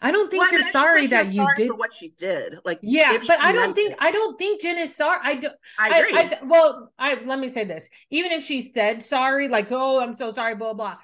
[0.00, 1.70] I don't think Well, you're sorry that was you sorry did.
[1.76, 2.54] what she did.
[2.64, 3.98] Like, Yeah, but I don't think it.
[4.00, 5.18] I don't think Jen is sorry.
[5.22, 5.48] I do.
[5.78, 6.12] I agree.
[6.14, 7.88] I, well, I let me say this.
[8.10, 10.96] Even if she said sorry, like, oh, I'm so sorry, blah blah.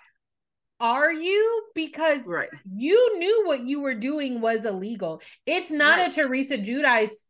[0.81, 1.65] Are you?
[1.75, 2.49] Because right.
[2.75, 5.23] you knew what you were doing was illegal.
[5.47, 6.11] It's not Right.
[6.11, 7.25] a Teresa Giudice,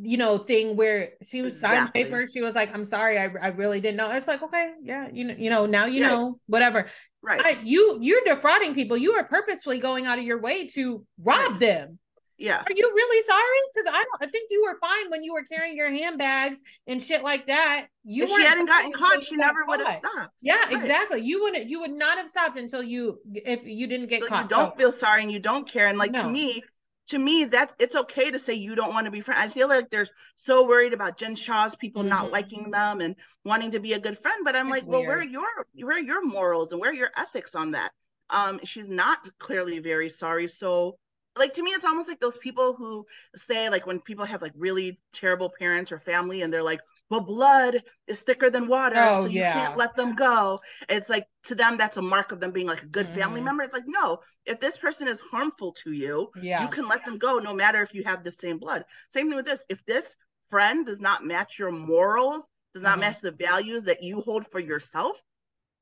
[0.00, 2.04] you know, thing where she was signing Exactly.
[2.04, 2.30] papers.
[2.32, 5.24] She was like, "I'm sorry, I, I really didn't know." It's like, okay, yeah, you
[5.24, 6.08] know, you know, now you Yeah.
[6.08, 6.88] know, whatever.
[7.22, 7.40] Right.
[7.44, 8.96] I, you you're defrauding people.
[8.96, 11.60] You are purposefully going out of your way to rob Right.
[11.60, 11.98] them.
[12.38, 12.56] yeah.
[12.58, 13.58] Are you really sorry?
[13.74, 14.28] Because I don't.
[14.28, 17.86] I think you were fine when you were carrying your handbags and shit like that.
[18.02, 20.34] You if she hadn't gotten caught, you she never would have stopped.
[20.42, 20.72] Yeah, Right.
[20.72, 21.20] exactly.
[21.20, 21.68] You wouldn't.
[21.68, 24.44] You would not have stopped until you if you didn't get So caught.
[24.44, 25.86] you don't So- feel sorry and you don't care.
[25.86, 26.22] And like No.
[26.22, 26.64] to me,
[27.08, 29.40] to me, that it's okay to say you don't want to be friends.
[29.40, 32.08] I feel like they're so worried about Jen Shah's people Mhm.
[32.08, 34.44] not liking them and wanting to be a good friend.
[34.44, 35.46] But I'm like, well, where are your
[35.80, 37.92] where are your morals and where are your ethics on that?
[38.30, 40.48] Um, she's not clearly very sorry.
[40.48, 40.96] So
[41.36, 44.52] like to me, it's almost like those people who say like when people have like
[44.56, 46.80] really terrible parents or family and they're like,
[47.12, 49.52] well, blood is thicker than water, Oh, so you yeah.
[49.52, 50.60] can't let them go.
[50.88, 53.44] It's like to them that's a mark of them being like a good family Mhm.
[53.44, 53.62] member.
[53.64, 56.62] It's like no, if this person is harmful to you, Yeah.
[56.62, 58.84] you can let them go no matter if you have the same blood.
[59.10, 59.64] Same thing with this.
[59.68, 60.16] If this
[60.50, 62.44] friend does not match your morals,
[62.74, 63.00] does not Mhm.
[63.00, 65.22] match the values that you hold for yourself,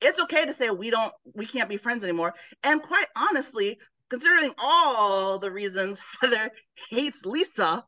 [0.01, 2.35] it's okay to say we don't we can't be friends anymore.
[2.63, 3.79] And quite honestly,
[4.09, 6.51] considering all the reasons Heather
[6.91, 7.85] hates Lisa,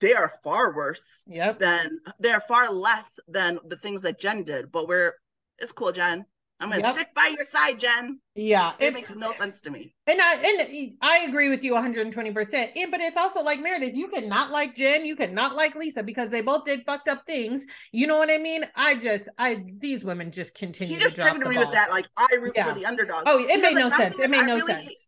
[0.00, 1.58] they are far worse Yep.
[1.58, 4.70] than they're far less than the things that Jen did.
[4.72, 5.14] But we're
[5.58, 6.24] it's cool, Jen.
[6.60, 6.94] I'm gonna Yep.
[6.96, 8.18] stick by your side, Jen.
[8.34, 8.72] Yeah.
[8.80, 9.94] It makes no sense to me.
[10.08, 12.32] and I and I agree with you 120.
[12.32, 13.94] percent But it's also like Meredith.
[13.94, 15.06] You cannot like Jen.
[15.06, 17.64] You cannot like Lisa because they both did fucked up things.
[17.92, 18.66] You know what I mean?
[18.74, 20.96] I just I these women just continue.
[20.96, 21.66] He just to triggered me ball.
[21.66, 21.90] with that.
[21.90, 22.72] Like I root Yeah.
[22.72, 23.22] for the underdog.
[23.26, 24.18] Oh, it Because, made like, no sense.
[24.18, 25.06] It made no really sense.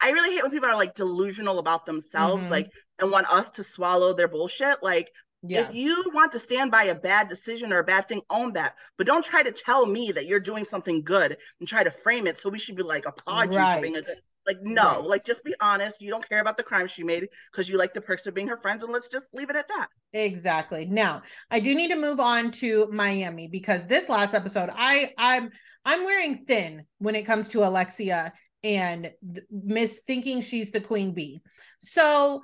[0.00, 2.50] I really hate when people are like delusional about themselves, Mhm.
[2.50, 4.82] like and want us to swallow their bullshit.
[4.82, 5.10] Like
[5.42, 5.68] Yeah.
[5.68, 8.76] if you want to stand by a bad decision or a bad thing, own that.
[8.98, 12.26] But don't try to tell me that you're doing something good and try to frame
[12.26, 14.20] it so we should be like applaud you for being a good.
[14.46, 15.08] Like no, Right.
[15.08, 16.00] like just be honest.
[16.00, 18.46] You don't care about the crime she made because you like the perks of being
[18.46, 19.88] her friends, and let's just leave it at that.
[20.12, 20.86] Exactly.
[20.86, 25.50] Now, I do need to move on to Miami because this last episode, I I'm
[25.84, 28.32] I'm wearing thin when it comes to Alexia
[28.74, 29.12] and
[29.50, 31.40] Miss thinking she's the queen bee.
[31.78, 32.42] So,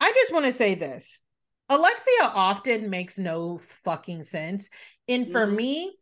[0.00, 1.20] I just want to say this.
[1.68, 4.68] Alexia often makes no fucking sense.
[5.06, 5.54] And for Mhm.
[5.56, 5.96] me,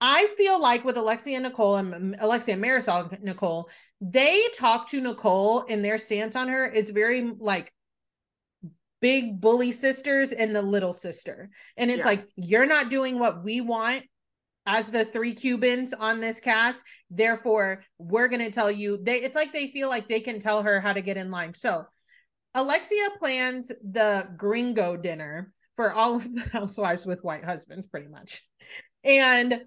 [0.00, 3.68] I feel like with Alexia and Nicole and Alexia and Marisol and Nicole,
[4.00, 7.72] they talk to Nicole and their stance on her is very like
[9.00, 11.50] big bully sisters and the little sister.
[11.76, 12.06] And it's Yeah.
[12.06, 14.04] like, you're not doing what we want
[14.68, 16.84] as the three Cubans on this cast.
[17.10, 20.62] Therefore, we're going to tell you they it's like they feel like they can tell
[20.62, 21.54] her how to get in line.
[21.54, 21.84] So,
[22.54, 28.46] Alexia plans the gringo dinner for all of the housewives with white husbands pretty much.
[29.02, 29.62] And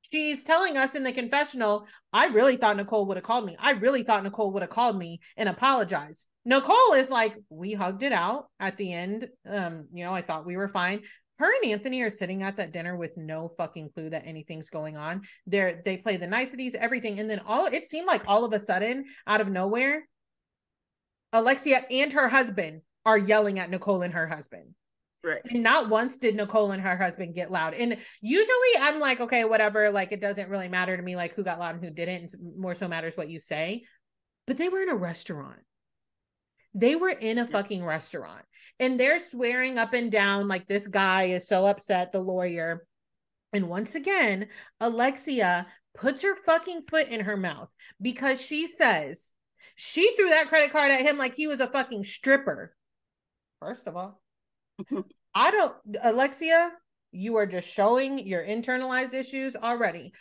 [0.00, 3.56] she's telling us in the confessional, I really thought Nicole would have called me.
[3.60, 6.26] I really thought Nicole would have called me and apologized.
[6.44, 9.28] Nicole is like, we hugged it out at the end.
[9.48, 11.02] Um, you know, I thought we were fine.
[11.38, 14.96] Her and Anthony are sitting at that dinner with no fucking clue that anything's going
[14.96, 15.22] on.
[15.46, 18.58] They're they play the niceties, everything, and then all it seemed like all of a
[18.58, 20.06] sudden, out of nowhere,
[21.32, 24.74] Alexia and her husband are yelling at Nicole and her husband.
[25.22, 25.42] Right.
[25.50, 27.74] And not once did Nicole and her husband get loud.
[27.74, 29.90] And usually I'm like, okay, whatever.
[29.90, 32.34] Like it doesn't really matter to me, like who got loud and who didn't.
[32.56, 33.84] More so matters what you say.
[34.46, 35.58] But they were in a restaurant.
[36.76, 38.44] They were in a fucking restaurant
[38.78, 42.86] and they're swearing up and down like this guy is so upset, the lawyer.
[43.54, 44.48] And once again,
[44.78, 47.70] Alexia puts her fucking foot in her mouth
[48.02, 49.32] because she says
[49.74, 52.76] she threw that credit card at him like he was a fucking stripper.
[53.60, 54.20] First of all,
[55.34, 56.72] I don't, Alexia,
[57.10, 60.12] you are just showing your internalized issues already.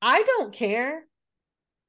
[0.00, 1.06] I don't care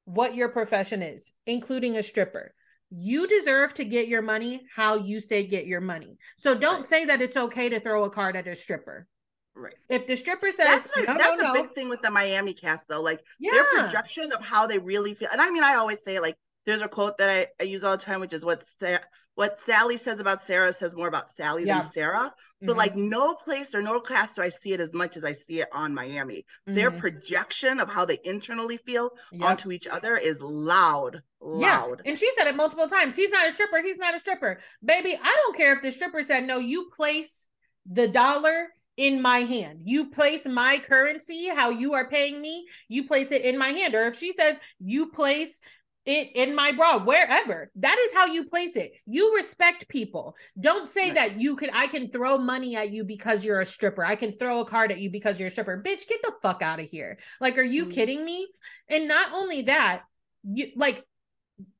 [0.04, 2.52] what your profession is, including a stripper.
[2.90, 6.18] You deserve to get your money how you say get your money.
[6.36, 6.84] So don't right.
[6.84, 9.06] say that it's okay to throw a card at a stripper.
[9.54, 9.74] Right.
[9.88, 11.62] If the stripper says that's, a, no, that's no, a no.
[11.62, 13.52] big thing with the Miami cast though, like yeah.
[13.52, 15.28] their projection of how they really feel.
[15.32, 16.36] And I mean, I always say like
[16.66, 18.98] there's a quote that I, I use all the time, which is what Sa-
[19.36, 21.82] what Sally says about Sarah says more about Sally yeah.
[21.82, 22.34] than Sarah.
[22.60, 22.78] But mm-hmm.
[22.78, 25.60] like no place or no class do I see it as much as I see
[25.60, 26.38] it on Miami.
[26.38, 26.74] Mm-hmm.
[26.74, 29.48] Their projection of how they internally feel yep.
[29.48, 32.00] onto each other is loud, loud.
[32.04, 32.10] Yeah.
[32.10, 33.14] And she said it multiple times.
[33.14, 33.82] He's not a stripper.
[33.82, 34.58] He's not a stripper.
[34.82, 37.46] Baby, I don't care if the stripper said no, you place
[37.84, 39.80] the dollar in my hand.
[39.84, 43.94] You place my currency, how you are paying me, you place it in my hand.
[43.94, 45.60] Or if she says you place
[46.06, 47.70] it in my bra wherever.
[47.76, 48.92] That is how you place it.
[49.06, 50.36] You respect people.
[50.58, 51.14] Don't say right.
[51.16, 54.04] that you can i can throw money at you because you're a stripper.
[54.04, 55.82] I can throw a card at you because you're a stripper.
[55.84, 57.18] Bitch get the fuck out of here.
[57.40, 57.92] Like are you mm-hmm.
[57.92, 58.48] kidding me?
[58.88, 60.02] And not only that
[60.44, 61.04] you like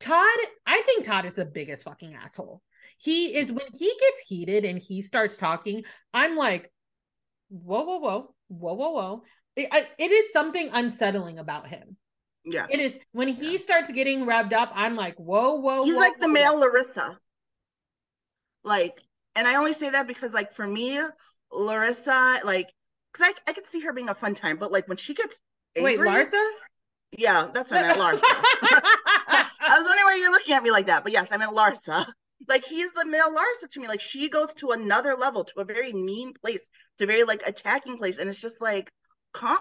[0.00, 2.62] todd i think todd is the biggest fucking asshole.
[2.98, 6.70] He is when he gets heated and he starts talking i'm like
[7.48, 8.34] whoa whoa whoa.
[8.48, 9.22] Whoa whoa whoa.
[9.56, 9.68] It,
[9.98, 11.96] it is something unsettling about him
[12.46, 12.66] yeah.
[12.70, 13.58] It is when he yeah.
[13.58, 15.84] starts getting revved up, I'm like, whoa, whoa.
[15.84, 17.18] He's whoa, like whoa, the male Larissa.
[18.62, 19.02] Like,
[19.34, 21.00] and I only say that because, like, for me,
[21.52, 22.68] Larissa, like,
[23.12, 25.40] because I, I could see her being a fun time, but like when she gets
[25.76, 26.44] angry, Wait, Larsa?
[27.16, 28.22] Yeah, that's what I meant, Larsa.
[28.22, 32.06] I was wondering why you're looking at me like that, but yes, I meant Larsa.
[32.48, 33.88] Like he's the male Larsa to me.
[33.88, 36.68] Like she goes to another level, to a very mean place,
[36.98, 38.90] to a very like attacking place, and it's just like,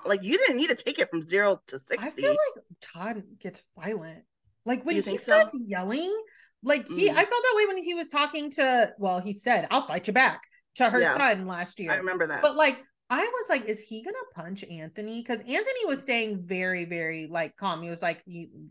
[0.06, 3.24] like you didn't need to take it from zero to 60 i feel like todd
[3.40, 4.24] gets violent
[4.66, 5.60] like when he starts so?
[5.62, 6.16] yelling
[6.64, 7.12] like he mm.
[7.12, 10.14] i felt that way when he was talking to well he said i'll fight you
[10.14, 10.42] back
[10.76, 13.80] to her yeah, son last year i remember that but like I was like, is
[13.80, 15.22] he gonna punch Anthony?
[15.22, 17.84] Because Anthony was staying very, very like calm.
[17.84, 18.24] He was like,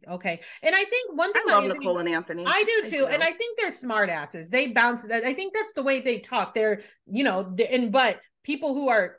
[0.09, 0.41] okay.
[0.63, 2.45] And I think one thing I love Anthony, Nicole and Anthony.
[2.45, 3.07] I do too.
[3.07, 3.15] I do.
[3.15, 4.51] And I think they're smart asses.
[4.51, 5.09] They bounce.
[5.09, 6.53] I think that's the way they talk.
[6.53, 9.19] They're, you know, and but people who are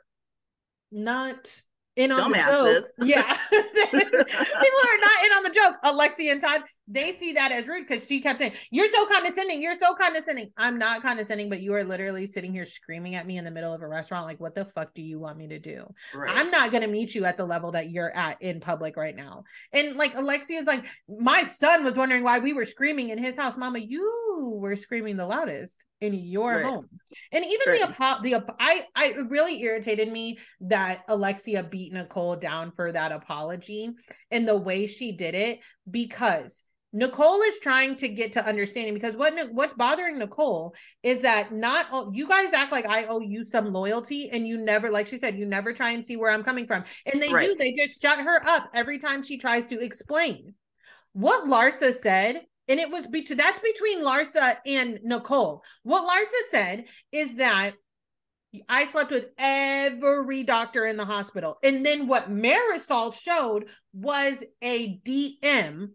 [0.92, 1.62] not
[1.96, 2.84] in on Dumbasses.
[2.98, 3.08] the joke.
[3.08, 3.36] Yeah.
[3.50, 3.70] People
[4.00, 5.76] are not in on the joke.
[5.84, 9.60] Alexia and Todd, they see that as rude because she kept saying, You're so condescending.
[9.60, 10.50] You're so condescending.
[10.56, 13.72] I'm not condescending, but you are literally sitting here screaming at me in the middle
[13.72, 14.26] of a restaurant.
[14.26, 15.84] Like, what the fuck do you want me to do?
[16.14, 16.30] Right.
[16.32, 19.16] I'm not going to meet you at the level that you're at in public right
[19.16, 19.44] now.
[19.72, 23.36] And like, Alexia is like, My son was wondering why we were screaming in his
[23.36, 23.56] house.
[23.56, 26.64] Mama, you were screaming the loudest in your right.
[26.64, 26.88] home.
[27.32, 28.22] And even right.
[28.22, 33.90] the the I I really irritated me that Alexia beat Nicole down for that apology
[34.30, 35.60] and the way she did it
[35.90, 36.62] because
[36.96, 41.84] Nicole is trying to get to understanding because what what's bothering Nicole is that not
[41.92, 45.18] all, you guys act like I owe you some loyalty and you never like she
[45.18, 47.48] said you never try and see where I'm coming from and they right.
[47.48, 50.54] do they just shut her up every time she tries to explain
[51.12, 55.62] what Larsa said and it was between that's between Larsa and Nicole.
[55.82, 57.72] What Larsa said is that
[58.70, 61.58] I slept with every doctor in the hospital.
[61.62, 65.90] And then what Marysol showed was a DM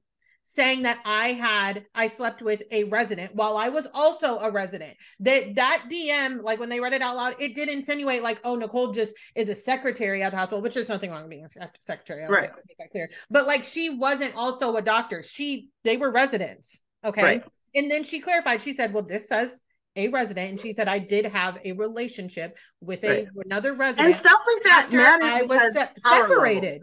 [0.54, 4.97] saying that I had I slept with a resident while I was also a resident.
[5.22, 8.56] That that DM, like when they read it out loud, it did insinuate like, oh,
[8.56, 11.70] Nicole just is a secretary at the hospital, which there's nothing wrong with being a
[11.80, 12.26] secretary.
[12.26, 12.49] I right.
[12.68, 13.10] Make that clear.
[13.30, 15.24] But like she wasn't also a doctor.
[15.24, 16.82] She they were residents.
[17.06, 17.24] Okay.
[17.24, 17.43] Right.
[17.74, 19.62] And then she clarified, she said, Well, this says
[19.97, 23.28] a resident and she said i did have a relationship with a right.
[23.43, 26.82] another resident and stuff like that matters i was se- separated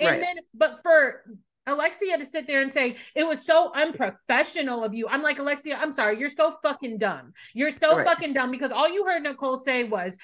[0.00, 0.20] and right.
[0.20, 1.22] then but for
[1.68, 5.06] Alexia to sit there and say it was so unprofessional of you.
[5.08, 6.18] I'm like, Alexia, I'm sorry.
[6.18, 7.32] You're so fucking dumb.
[7.54, 8.06] You're so right.
[8.06, 10.18] fucking dumb because all you heard Nicole say was,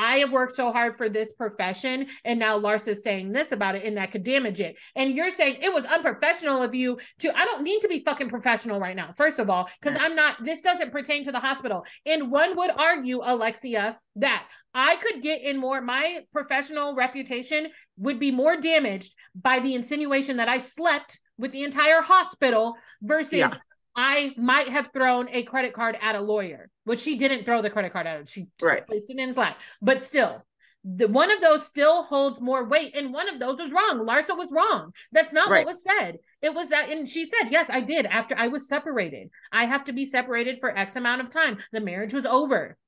[0.00, 3.84] I have worked so hard for this profession, and now Larsa's saying this about it,
[3.84, 4.76] and that could damage it.
[4.96, 7.38] And you're saying it was unprofessional of you to.
[7.38, 10.42] I don't need to be fucking professional right now, first of all, because I'm not.
[10.42, 11.84] This doesn't pertain to the hospital.
[12.06, 15.82] And one would argue, Alexia, that I could get in more.
[15.82, 21.64] My professional reputation would be more damaged by the insinuation that I slept with the
[21.64, 23.54] entire hospital versus yeah.
[23.96, 27.70] I might have thrown a credit card at a lawyer, which she didn't throw the
[27.70, 28.28] credit card at.
[28.28, 28.86] She right.
[28.86, 29.58] placed it in his lap.
[29.82, 30.44] But still,
[30.84, 34.06] the one of those still holds more weight, and one of those was wrong.
[34.06, 34.92] Larsa was wrong.
[35.12, 35.66] That's not right.
[35.66, 36.18] what was said.
[36.40, 39.84] It was that, and she said, "Yes, I did." After I was separated, I have
[39.84, 41.58] to be separated for X amount of time.
[41.72, 42.78] The marriage was over.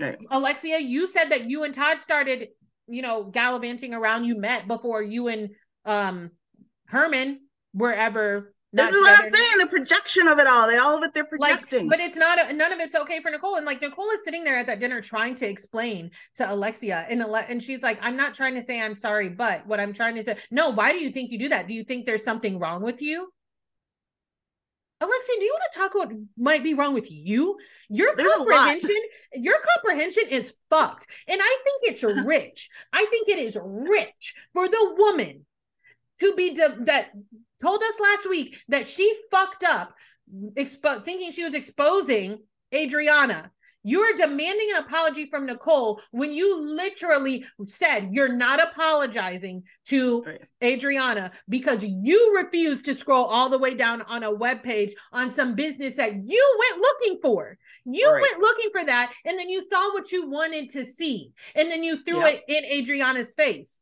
[0.00, 0.18] Right.
[0.30, 2.48] Alexia, you said that you and Todd started,
[2.88, 4.24] you know, gallivanting around.
[4.24, 5.50] You met before you and
[5.84, 6.32] um
[6.86, 7.40] Herman,
[8.76, 9.58] this is what I'm saying.
[9.58, 10.68] The projection of it all.
[10.68, 11.88] They all of it they're projecting.
[11.88, 13.56] Like, but it's not a, none of it's okay for Nicole.
[13.56, 17.20] And like Nicole is sitting there at that dinner trying to explain to Alexia and
[17.20, 20.14] Ale- and she's like, I'm not trying to say I'm sorry, but what I'm trying
[20.16, 21.68] to say, no, why do you think you do that?
[21.68, 23.28] Do you think there's something wrong with you?
[25.00, 27.58] Alexia, do you want to talk about what might be wrong with you?
[27.90, 28.96] Your There's comprehension,
[29.34, 31.06] your comprehension is fucked.
[31.28, 32.70] And I think it's rich.
[32.92, 35.44] I think it is rich for the woman
[36.20, 37.10] to be de- that
[37.60, 39.94] told us last week that she fucked up
[40.56, 42.38] expo- thinking she was exposing
[42.74, 43.50] Adriana.
[43.82, 50.24] You are demanding an apology from Nicole when you literally said you're not apologizing to.
[50.64, 55.30] Adriana because you refused to scroll all the way down on a web page on
[55.30, 57.58] some business that you went looking for.
[57.84, 58.22] You right.
[58.22, 61.82] went looking for that, and then you saw what you wanted to see, and then
[61.82, 62.42] you threw yep.
[62.42, 63.80] it in Adriana's face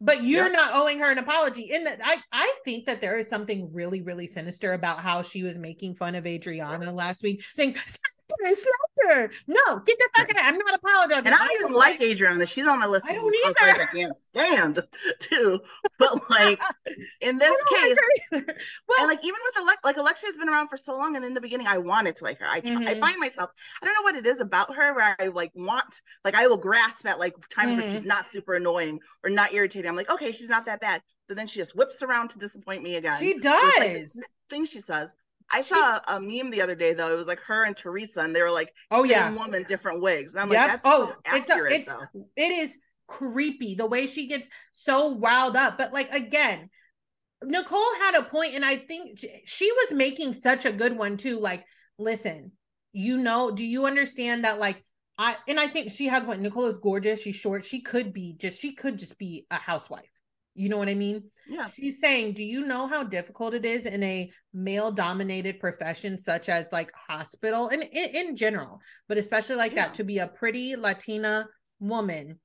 [0.00, 0.52] but you're yep.
[0.52, 1.72] not owing her an apology.
[1.72, 5.42] In that, I I think that there is something really really sinister about how she
[5.42, 7.76] was making fun of Adriana last week, saying
[8.44, 8.74] her, slap
[9.08, 9.30] her.
[9.46, 10.44] No, get the fuck out.
[10.44, 11.26] I'm not apologizing.
[11.26, 12.46] And I don't even like, like Adriana.
[12.46, 13.06] She's on my list.
[13.06, 13.54] I don't either.
[13.60, 14.82] I can't stand
[15.20, 15.60] too.
[15.98, 16.60] But like
[17.20, 17.96] in this case,
[18.32, 18.46] like
[18.88, 21.24] well, and like even with Alex, like Alexia has been around for so long, and
[21.24, 22.46] in the beginning, I wanted to like her.
[22.46, 22.86] I mm-hmm.
[22.86, 23.50] I find myself,
[23.82, 26.56] I don't know what it is about her where I like want, like I will
[26.56, 27.80] grasp at like times mm-hmm.
[27.80, 28.08] where she's mm-hmm.
[28.08, 29.88] not super annoying or not irritating.
[29.88, 31.02] I'm like, okay, she's not that bad.
[31.26, 33.18] But then she just whips around to disappoint me again.
[33.20, 34.16] She does.
[34.16, 35.14] Like, things she says.
[35.50, 37.12] I saw a meme the other day though.
[37.12, 40.34] It was like her and Teresa, and they were like, "Oh yeah, woman, different wigs."
[40.34, 40.60] And I'm yep.
[40.60, 44.48] like, "That's oh, so accurate, it's a, it's it is creepy the way she gets
[44.72, 46.68] so riled up." But like again,
[47.42, 51.38] Nicole had a point, and I think she was making such a good one too.
[51.38, 51.64] Like,
[51.98, 52.52] listen,
[52.92, 54.58] you know, do you understand that?
[54.58, 54.84] Like,
[55.16, 57.22] I and I think she has what Nicole is gorgeous.
[57.22, 57.64] She's short.
[57.64, 58.60] She could be just.
[58.60, 60.10] She could just be a housewife.
[60.58, 61.22] You know what I mean?
[61.48, 61.66] Yeah.
[61.66, 66.48] She's saying, Do you know how difficult it is in a male dominated profession such
[66.48, 69.86] as like hospital and in, in general, but especially like yeah.
[69.86, 71.46] that to be a pretty Latina
[71.80, 72.38] woman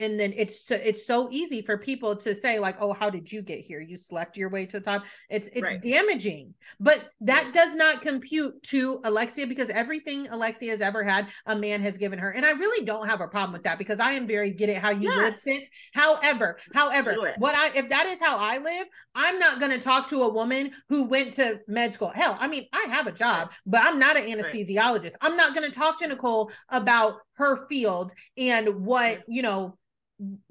[0.00, 3.42] and then it's it's so easy for people to say like oh how did you
[3.42, 3.80] get here?
[3.80, 5.04] You slept your way to the top.
[5.28, 5.82] It's it's right.
[5.82, 6.54] damaging.
[6.80, 11.80] But that does not compute to alexia because everything alexia has ever had a man
[11.82, 12.30] has given her.
[12.30, 14.78] And i really don't have a problem with that because i am very get it
[14.78, 15.18] how you yes.
[15.18, 15.68] live sis.
[15.92, 20.08] However however what i if that is how i live i'm not going to talk
[20.08, 22.08] to a woman who went to med school.
[22.08, 23.56] Hell i mean i have a job right.
[23.66, 25.02] but i'm not an anesthesiologist.
[25.02, 25.16] Right.
[25.22, 29.76] i'm not going to talk to nicole about her field and what you know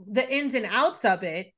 [0.08, 1.54] the ins and outs of it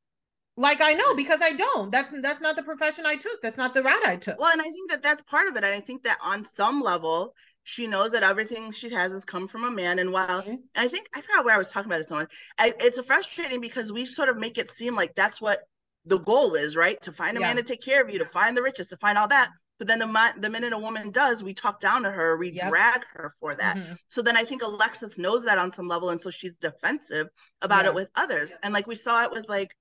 [0.58, 1.92] like I know because I don't.
[1.92, 3.42] That's that's not the profession I took.
[3.42, 4.40] That's not the route I took.
[4.40, 5.64] Well, and I think that that's part of it.
[5.64, 7.34] And I think that on some level,
[7.64, 10.00] she knows that everything she has has come from a man.
[10.00, 10.56] And while mm-hmm.
[10.76, 12.28] I think I forgot where I was talking about it, someone,
[12.60, 15.62] I, it's frustrating because we sort of make it seem like that's what
[16.06, 17.00] the goal is, right?
[17.02, 17.48] To find a yeah.
[17.48, 19.50] man to take care of you, to find the riches, to find all that.
[19.82, 22.70] But then the the minute a woman does, we talk down to her, we yep.
[22.70, 23.78] drag her for that.
[23.78, 23.94] Mm-hmm.
[24.10, 27.30] So then I think Alexis knows that on some level, and so she's defensive
[27.64, 27.90] about yeah.
[27.90, 28.56] it with others.
[28.62, 29.76] And like we saw it with like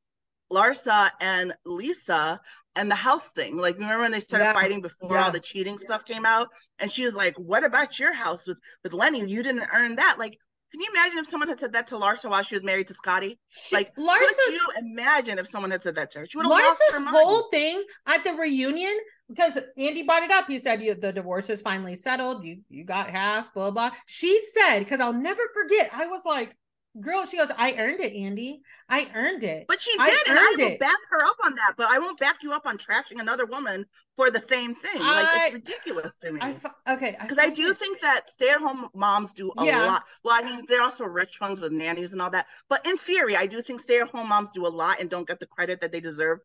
[0.50, 2.40] Larsa and Lisa
[2.76, 3.58] and the house thing.
[3.58, 4.52] Like remember when they started yeah.
[4.54, 5.24] fighting before yeah.
[5.26, 6.48] all the cheating stuff came out,
[6.78, 9.26] and she was like, "What about your house with with Lenny?
[9.26, 10.38] You didn't earn that." Like
[10.70, 12.94] can you imagine if someone had said that to Larsa while she was married to
[12.94, 13.38] Scottie?
[13.72, 16.26] Like, Larsa, could you imagine if someone had said that to her?
[16.26, 17.16] She would have lost her mind.
[17.16, 18.96] whole thing at the reunion
[19.28, 20.46] because Andy brought it up.
[20.46, 22.44] He said you, the divorce is finally settled.
[22.44, 23.52] You you got half.
[23.54, 23.90] Blah blah.
[24.06, 25.90] She said because I'll never forget.
[25.92, 26.56] I was like,
[26.98, 28.62] Girl, she goes, I earned it, Andy.
[28.88, 29.66] I earned it.
[29.68, 30.80] But she did, I and I will it.
[30.80, 31.74] back her up on that.
[31.76, 33.86] But I won't back you up on trashing another woman
[34.16, 35.00] for the same thing.
[35.00, 36.40] I, like it's ridiculous to me.
[36.42, 36.56] I,
[36.92, 39.86] okay, because I, I, do think that stay-at-home moms do a yeah.
[39.86, 40.02] lot.
[40.24, 42.46] Well, I mean, they're also rich ones with nannies and all that.
[42.68, 45.46] But in theory, I do think stay-at-home moms do a lot and don't get the
[45.46, 46.40] credit that they deserve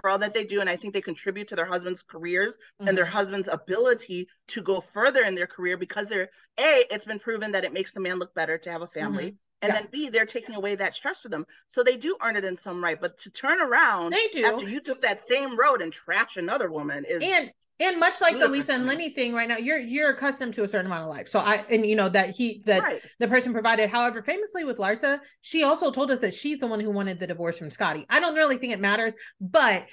[0.00, 2.88] for all that they do and i think they contribute to their husbands careers mm-hmm.
[2.88, 3.14] and their mm-hmm.
[3.14, 7.62] husbands ability to go further in their career because they're a it's been proven that
[7.62, 9.80] it makes the man look better to have a family mm-hmm and yeah.
[9.80, 11.46] then B, they're taking away that stress for them.
[11.68, 13.00] So they do earn it in some right.
[13.00, 14.44] But to turn around they do.
[14.44, 17.50] after you took that same road and trash another woman is and
[17.80, 20.68] and much like the Lisa and Lenny thing right now, you're you're accustomed to a
[20.68, 21.28] certain amount of life.
[21.28, 23.00] So I and you know that he that right.
[23.18, 23.88] the person provided.
[23.88, 27.26] However, famously with Larsa, she also told us that she's the one who wanted the
[27.26, 28.06] divorce from Scottie.
[28.10, 29.86] I don't really think it matters, but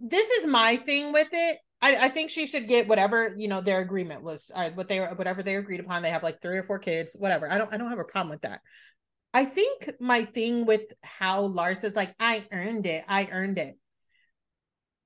[0.00, 1.58] this is my thing with it.
[1.82, 5.00] I, I think she should get whatever you know their agreement was, or what they
[5.00, 6.02] whatever they agreed upon.
[6.02, 7.50] They have like three or four kids, whatever.
[7.50, 8.60] I don't I don't have a problem with that.
[9.34, 13.78] I think my thing with how Lars is like, I earned it, I earned it.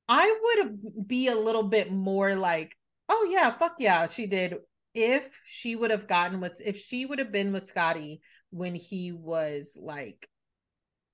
[0.09, 2.77] I would be a little bit more like,
[3.09, 4.57] oh yeah, fuck yeah, she did.
[4.95, 8.21] If she would have gotten with, if she would have been with Scottie
[8.51, 10.29] when he was like,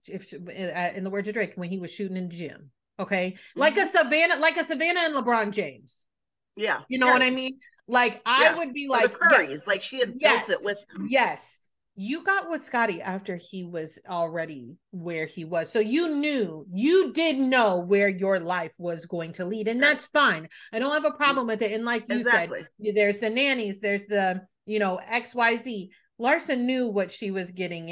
[0.06, 3.32] if uh, in the words of Drake, when he was shooting in the gym, Okay.
[3.32, 3.60] Mm-hmm.
[3.60, 3.86] Like a.
[3.86, 6.04] Savannah, like a Savannah and LeBron James.
[6.56, 6.80] Yeah.
[6.88, 7.58] You know what I mean?
[7.88, 8.56] Like I yeah.
[8.56, 11.58] would be like or the Currys, like she had yes, built it with Yes.
[11.94, 15.70] You got with Scottie after he was already where he was.
[15.70, 19.68] So you knew, you did know where your life was going to lead.
[19.68, 20.48] And that's fine.
[20.72, 21.72] I don't have a problem with it.
[21.72, 22.60] And like you exactly.
[22.82, 25.90] said, there's the nannies, there's the, you know, XYZ.
[26.18, 27.90] Larsa knew what she was getting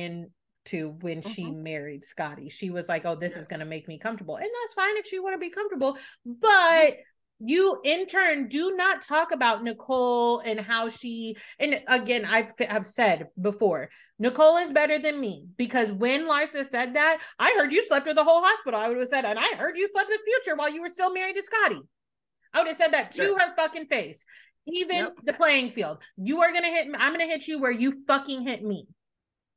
[0.64, 1.30] into when mm-hmm.
[1.30, 2.48] she married Scottie.
[2.48, 5.06] She was like, "Oh, this is going to make me comfortable." And that's fine if
[5.06, 6.96] she want to be comfortable, but
[7.42, 12.84] you in turn do not talk about Nicole and how she and again I have
[12.84, 13.88] said before
[14.18, 18.16] Nicole is better than me because when Larsa said that I heard you slept with
[18.16, 20.70] the whole hospital I would have said and I heard you slept with Future while
[20.70, 21.80] you were still married to Scottie
[22.52, 24.26] I would have said that to her fucking face
[24.66, 25.16] even yep.
[25.24, 28.42] the playing field you are gonna hit me I'm gonna hit you where you fucking
[28.42, 28.86] hit me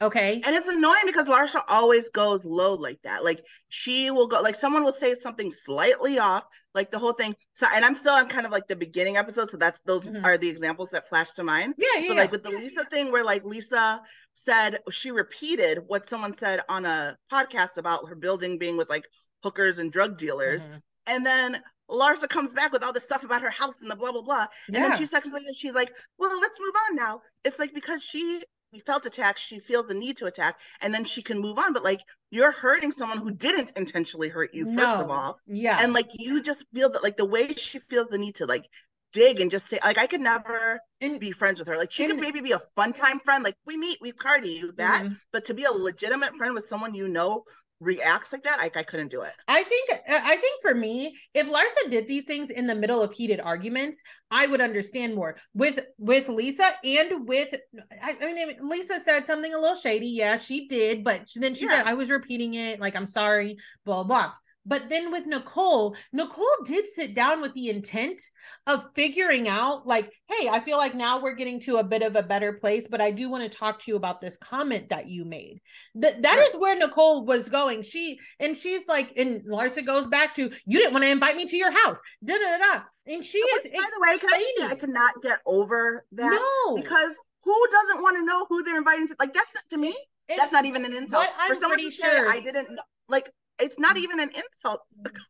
[0.03, 0.41] Okay.
[0.43, 3.23] And it's annoying because Larsa always goes low like that.
[3.23, 6.43] Like she will go, like someone will say something slightly off,
[6.73, 7.35] like the whole thing.
[7.53, 9.49] So, and I'm still on kind of like the beginning episode.
[9.49, 10.25] So that's, those mm-hmm.
[10.25, 11.75] are the examples that flash to mind.
[11.77, 12.01] Yeah.
[12.01, 14.01] yeah so, like with the Lisa thing, where like Lisa
[14.34, 19.07] said, she repeated what someone said on a podcast about her building being with like
[19.41, 20.65] hookers and drug dealers.
[20.65, 20.77] Mm-hmm.
[21.07, 24.11] And then Larsa comes back with all this stuff about her house and the blah
[24.11, 24.47] blah blah.
[24.67, 24.89] And yeah.
[24.89, 28.41] then two seconds later, she's like, "Well, let's move on now." It's like because she
[28.74, 31.74] she felt attacked, she feels the need to attack, and then she can move on.
[31.74, 32.02] But like
[32.32, 35.02] you're hurting someone who didn't intentionally hurt you, first no.
[35.02, 35.40] of all.
[35.48, 35.78] Yeah.
[35.80, 38.66] And like you just feel that like the way she feels the need to like
[39.12, 41.78] dig and just say like I could never and, be friends with her.
[41.78, 43.44] Like she and, could maybe be a fun time friend.
[43.44, 45.04] Like we meet, we party, that.
[45.04, 45.14] Mm-hmm.
[45.32, 47.44] But to be a legitimate friend with someone you know
[47.80, 49.34] reacts like that, I, I couldn't do it.
[49.48, 53.02] I think uh, I think for me, if Larsa did these things in the middle
[53.02, 54.02] of heated arguments,
[54.32, 55.38] I would understand more.
[55.54, 57.56] With with Lisa and with
[58.02, 60.08] I, I mean Lisa said something a little shady.
[60.08, 61.78] Yeah, she did, but then she yeah.
[61.78, 64.34] said I was repeating it, like I'm sorry, blah blah.
[64.65, 68.22] But then with Nicole, Nicole did sit down with the intent
[68.65, 72.15] of figuring out, like, hey, I feel like now we're getting to a bit of
[72.15, 75.07] a better place, but I do want to talk to you about this comment that
[75.07, 75.60] you made.
[75.95, 76.48] That that right.
[76.48, 77.81] is where Nicole was going.
[77.81, 81.45] She and she's like, and Larsa goes back to, you didn't want to invite me
[81.45, 81.99] to your house.
[82.23, 82.81] Da da da.
[83.06, 83.64] And she is.
[83.64, 86.31] By the way, can I say I cannot get over that?
[86.31, 89.15] No, because who doesn't want to know who they're inviting to?
[89.19, 89.95] Like that's not to me.
[90.30, 91.27] It, that's not even an insult.
[91.48, 92.31] For to say sure.
[92.31, 92.80] I didn't
[93.10, 94.01] like it's not mm.
[94.01, 94.81] even an insult.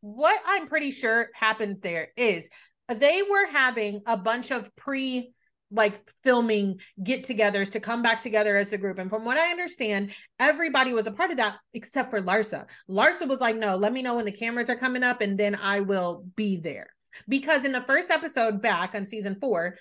[0.02, 2.50] what I'm pretty sure happened there is
[2.90, 5.34] uh, they were having a bunch of pre
[5.72, 9.00] like filming get togethers to come back together as a group.
[9.00, 12.68] And from what I understand, everybody was a part of that except for Larsa.
[12.88, 15.56] Larsa was like, no, let me know when the cameras are coming up and then
[15.56, 16.88] I will be there.
[17.28, 19.78] Because in the first episode back on season four,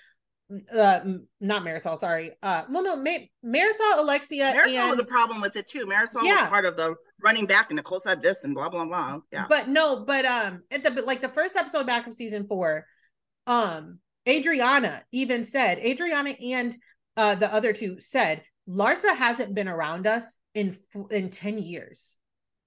[0.73, 0.99] uh
[1.41, 2.31] not Marysol, sorry.
[2.41, 4.97] Uh well no, Ma- Marysol, Alexia Marysol and...
[4.97, 5.85] was a problem with it too.
[5.85, 6.41] Marysol yeah.
[6.41, 9.19] was part of the running back and Nicole said this and blah blah blah.
[9.31, 9.45] Yeah.
[9.49, 12.85] But no, but um at the like the first episode back of season 4,
[13.47, 16.75] um Adriana even said, Adriana and
[17.17, 20.77] uh the other two said, Larsa hasn't been around us in
[21.11, 22.15] in 10 years.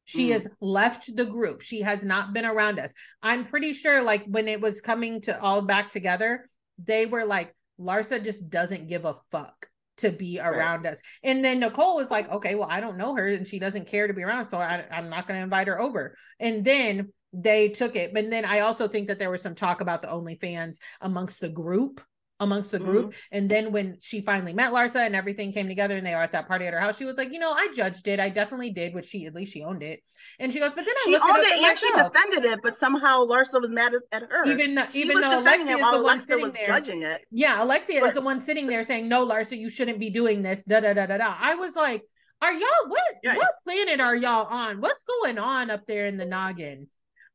[0.07, 0.33] She mm.
[0.35, 1.63] has left the group.
[1.63, 2.95] She has not been around us.
[3.23, 6.49] I'm pretty sure like when it was coming to all back together,
[6.79, 10.93] they were like Larsa just doesn't give a fuck to be around right.
[10.93, 11.03] us.
[11.23, 14.07] And then Nicole was like, okay, well, I don't know her and she doesn't care
[14.07, 14.49] to be around.
[14.49, 16.17] So I, I'm not going to invite her over.
[16.39, 18.13] And then they took it.
[18.13, 21.49] But then I also think that there was some talk about the OnlyFans amongst the
[21.49, 22.01] group
[22.39, 23.07] amongst the group.
[23.07, 23.19] Mm-hmm.
[23.33, 26.33] And then when she finally met Larsa and everything came together and they were at
[26.33, 28.21] that party at her house, she was like, you know, I judged it.
[28.21, 30.01] I definitely did, which she at least she owned it.
[30.39, 32.79] And she goes, but then I she owned it, it and she defended it, but
[32.79, 34.45] somehow Larsa was mad at, her.
[34.47, 37.23] Even though, even though Alexia is the one sitting there judging it.
[37.31, 40.43] Yeah, Alexia but, is the one sitting there saying, no, Larsa, you shouldn't be doing
[40.43, 40.65] this.
[40.65, 41.35] Da da da da da.
[41.39, 42.03] I was like,
[42.43, 43.37] are y'all what yeah.
[43.37, 44.81] what planet are y'all on?
[44.81, 46.89] What's going on up there in the noggin?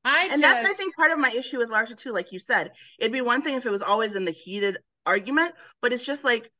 [0.03, 0.41] I and just...
[0.41, 2.11] that's I think part of my issue with Larsa too.
[2.11, 5.53] Like you said, it'd be one thing if it was always in the heated argument,
[5.81, 6.51] but it's just like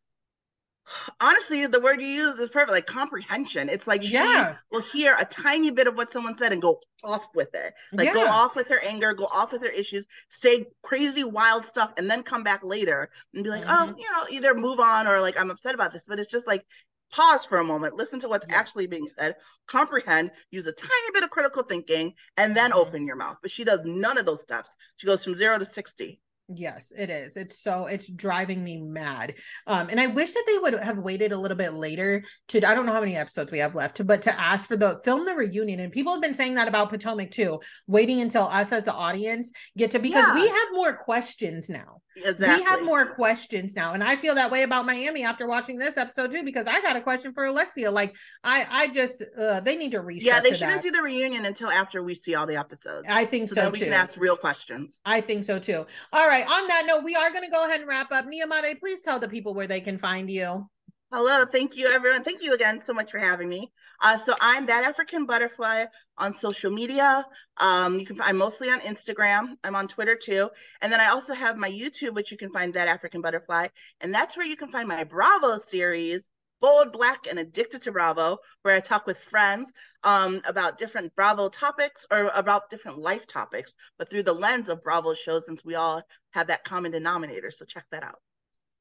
[1.20, 5.26] honestly the word you use is perfect like comprehension it's like yeah will hear a
[5.26, 8.14] tiny bit of what someone said and go off with it like yeah.
[8.14, 12.10] go off with her anger go off with her issues say crazy wild stuff and
[12.10, 13.92] then come back later and be like oh, mm-hmm.
[13.92, 16.48] oh you know either move on or like i'm upset about this but it's just
[16.48, 16.66] like
[17.12, 18.58] pause for a moment listen to what's yes.
[18.58, 19.36] actually being said
[19.68, 22.80] comprehend use a tiny bit of critical thinking and then mm-hmm.
[22.80, 25.66] open your mouth but she does none of those steps she goes from zero to
[25.66, 27.38] 60 Yes, it is.
[27.38, 29.36] It's so it's driving me mad.
[29.68, 32.76] Um, and I wish that they would have waited a little bit later to I
[32.76, 35.36] don't know how many episodes we have left, but to ask for the film the
[35.36, 35.80] reunion.
[35.80, 39.52] And people have been saying that about Potomac too, waiting until us as the audience
[39.78, 40.34] get to because yeah.
[40.34, 42.02] we have more questions now.
[42.16, 42.64] Exactly.
[42.64, 43.94] We have more questions now.
[43.94, 46.96] And I feel that way about Miami after watching this episode too, because I got
[46.96, 47.90] a question for Alexia.
[47.90, 50.26] Like I I just uh they need to research.
[50.26, 50.84] Yeah, they shouldn't that.
[50.84, 53.08] do the reunion until after we see all the episodes.
[53.10, 55.00] I think so, so we can ask real questions.
[55.06, 55.86] I think so too.
[56.12, 56.46] All right.
[56.46, 58.26] On that note, we are gonna go ahead and wrap up.
[58.26, 60.70] Niamate, please tell the people where they can find you.
[61.14, 62.24] Hello, thank you everyone.
[62.24, 63.72] Thank you again so much for having me.
[64.02, 65.86] Uh, so I'm that African butterfly
[66.18, 67.26] on social media.
[67.58, 69.56] Um, you can find mostly on Instagram.
[69.64, 70.50] I'm on Twitter too,
[70.82, 73.68] and then I also have my YouTube, which you can find that African butterfly,
[74.00, 76.30] and that's where you can find my Bravo series,
[76.62, 79.72] Bold, Black, and Addicted to Bravo, where I talk with friends
[80.04, 84.84] um, about different Bravo topics or about different life topics, but through the lens of
[84.84, 87.52] Bravo shows, since we all have that common denominator.
[87.52, 88.20] So check that out.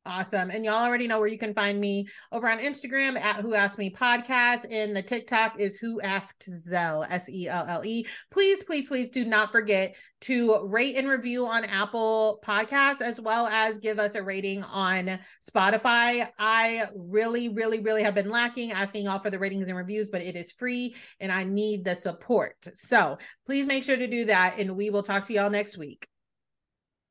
[0.06, 0.50] Awesome.
[0.50, 3.76] And y'all already know where you can find me over on Instagram at Who Asked
[3.76, 4.64] Me Podcast.
[4.70, 8.06] And the TikTok is Who Asked Zell, S E L L E.
[8.30, 13.46] Please, please, please do not forget to rate and review on Apple Podcasts as well
[13.48, 16.26] as give us a rating on Spotify.
[16.38, 20.22] I really, really, really have been lacking asking all for the ratings and reviews, but
[20.22, 22.56] it is free and I need the support.
[22.72, 24.54] So please make sure to do that.
[24.58, 26.08] And we will talk to y'all next week.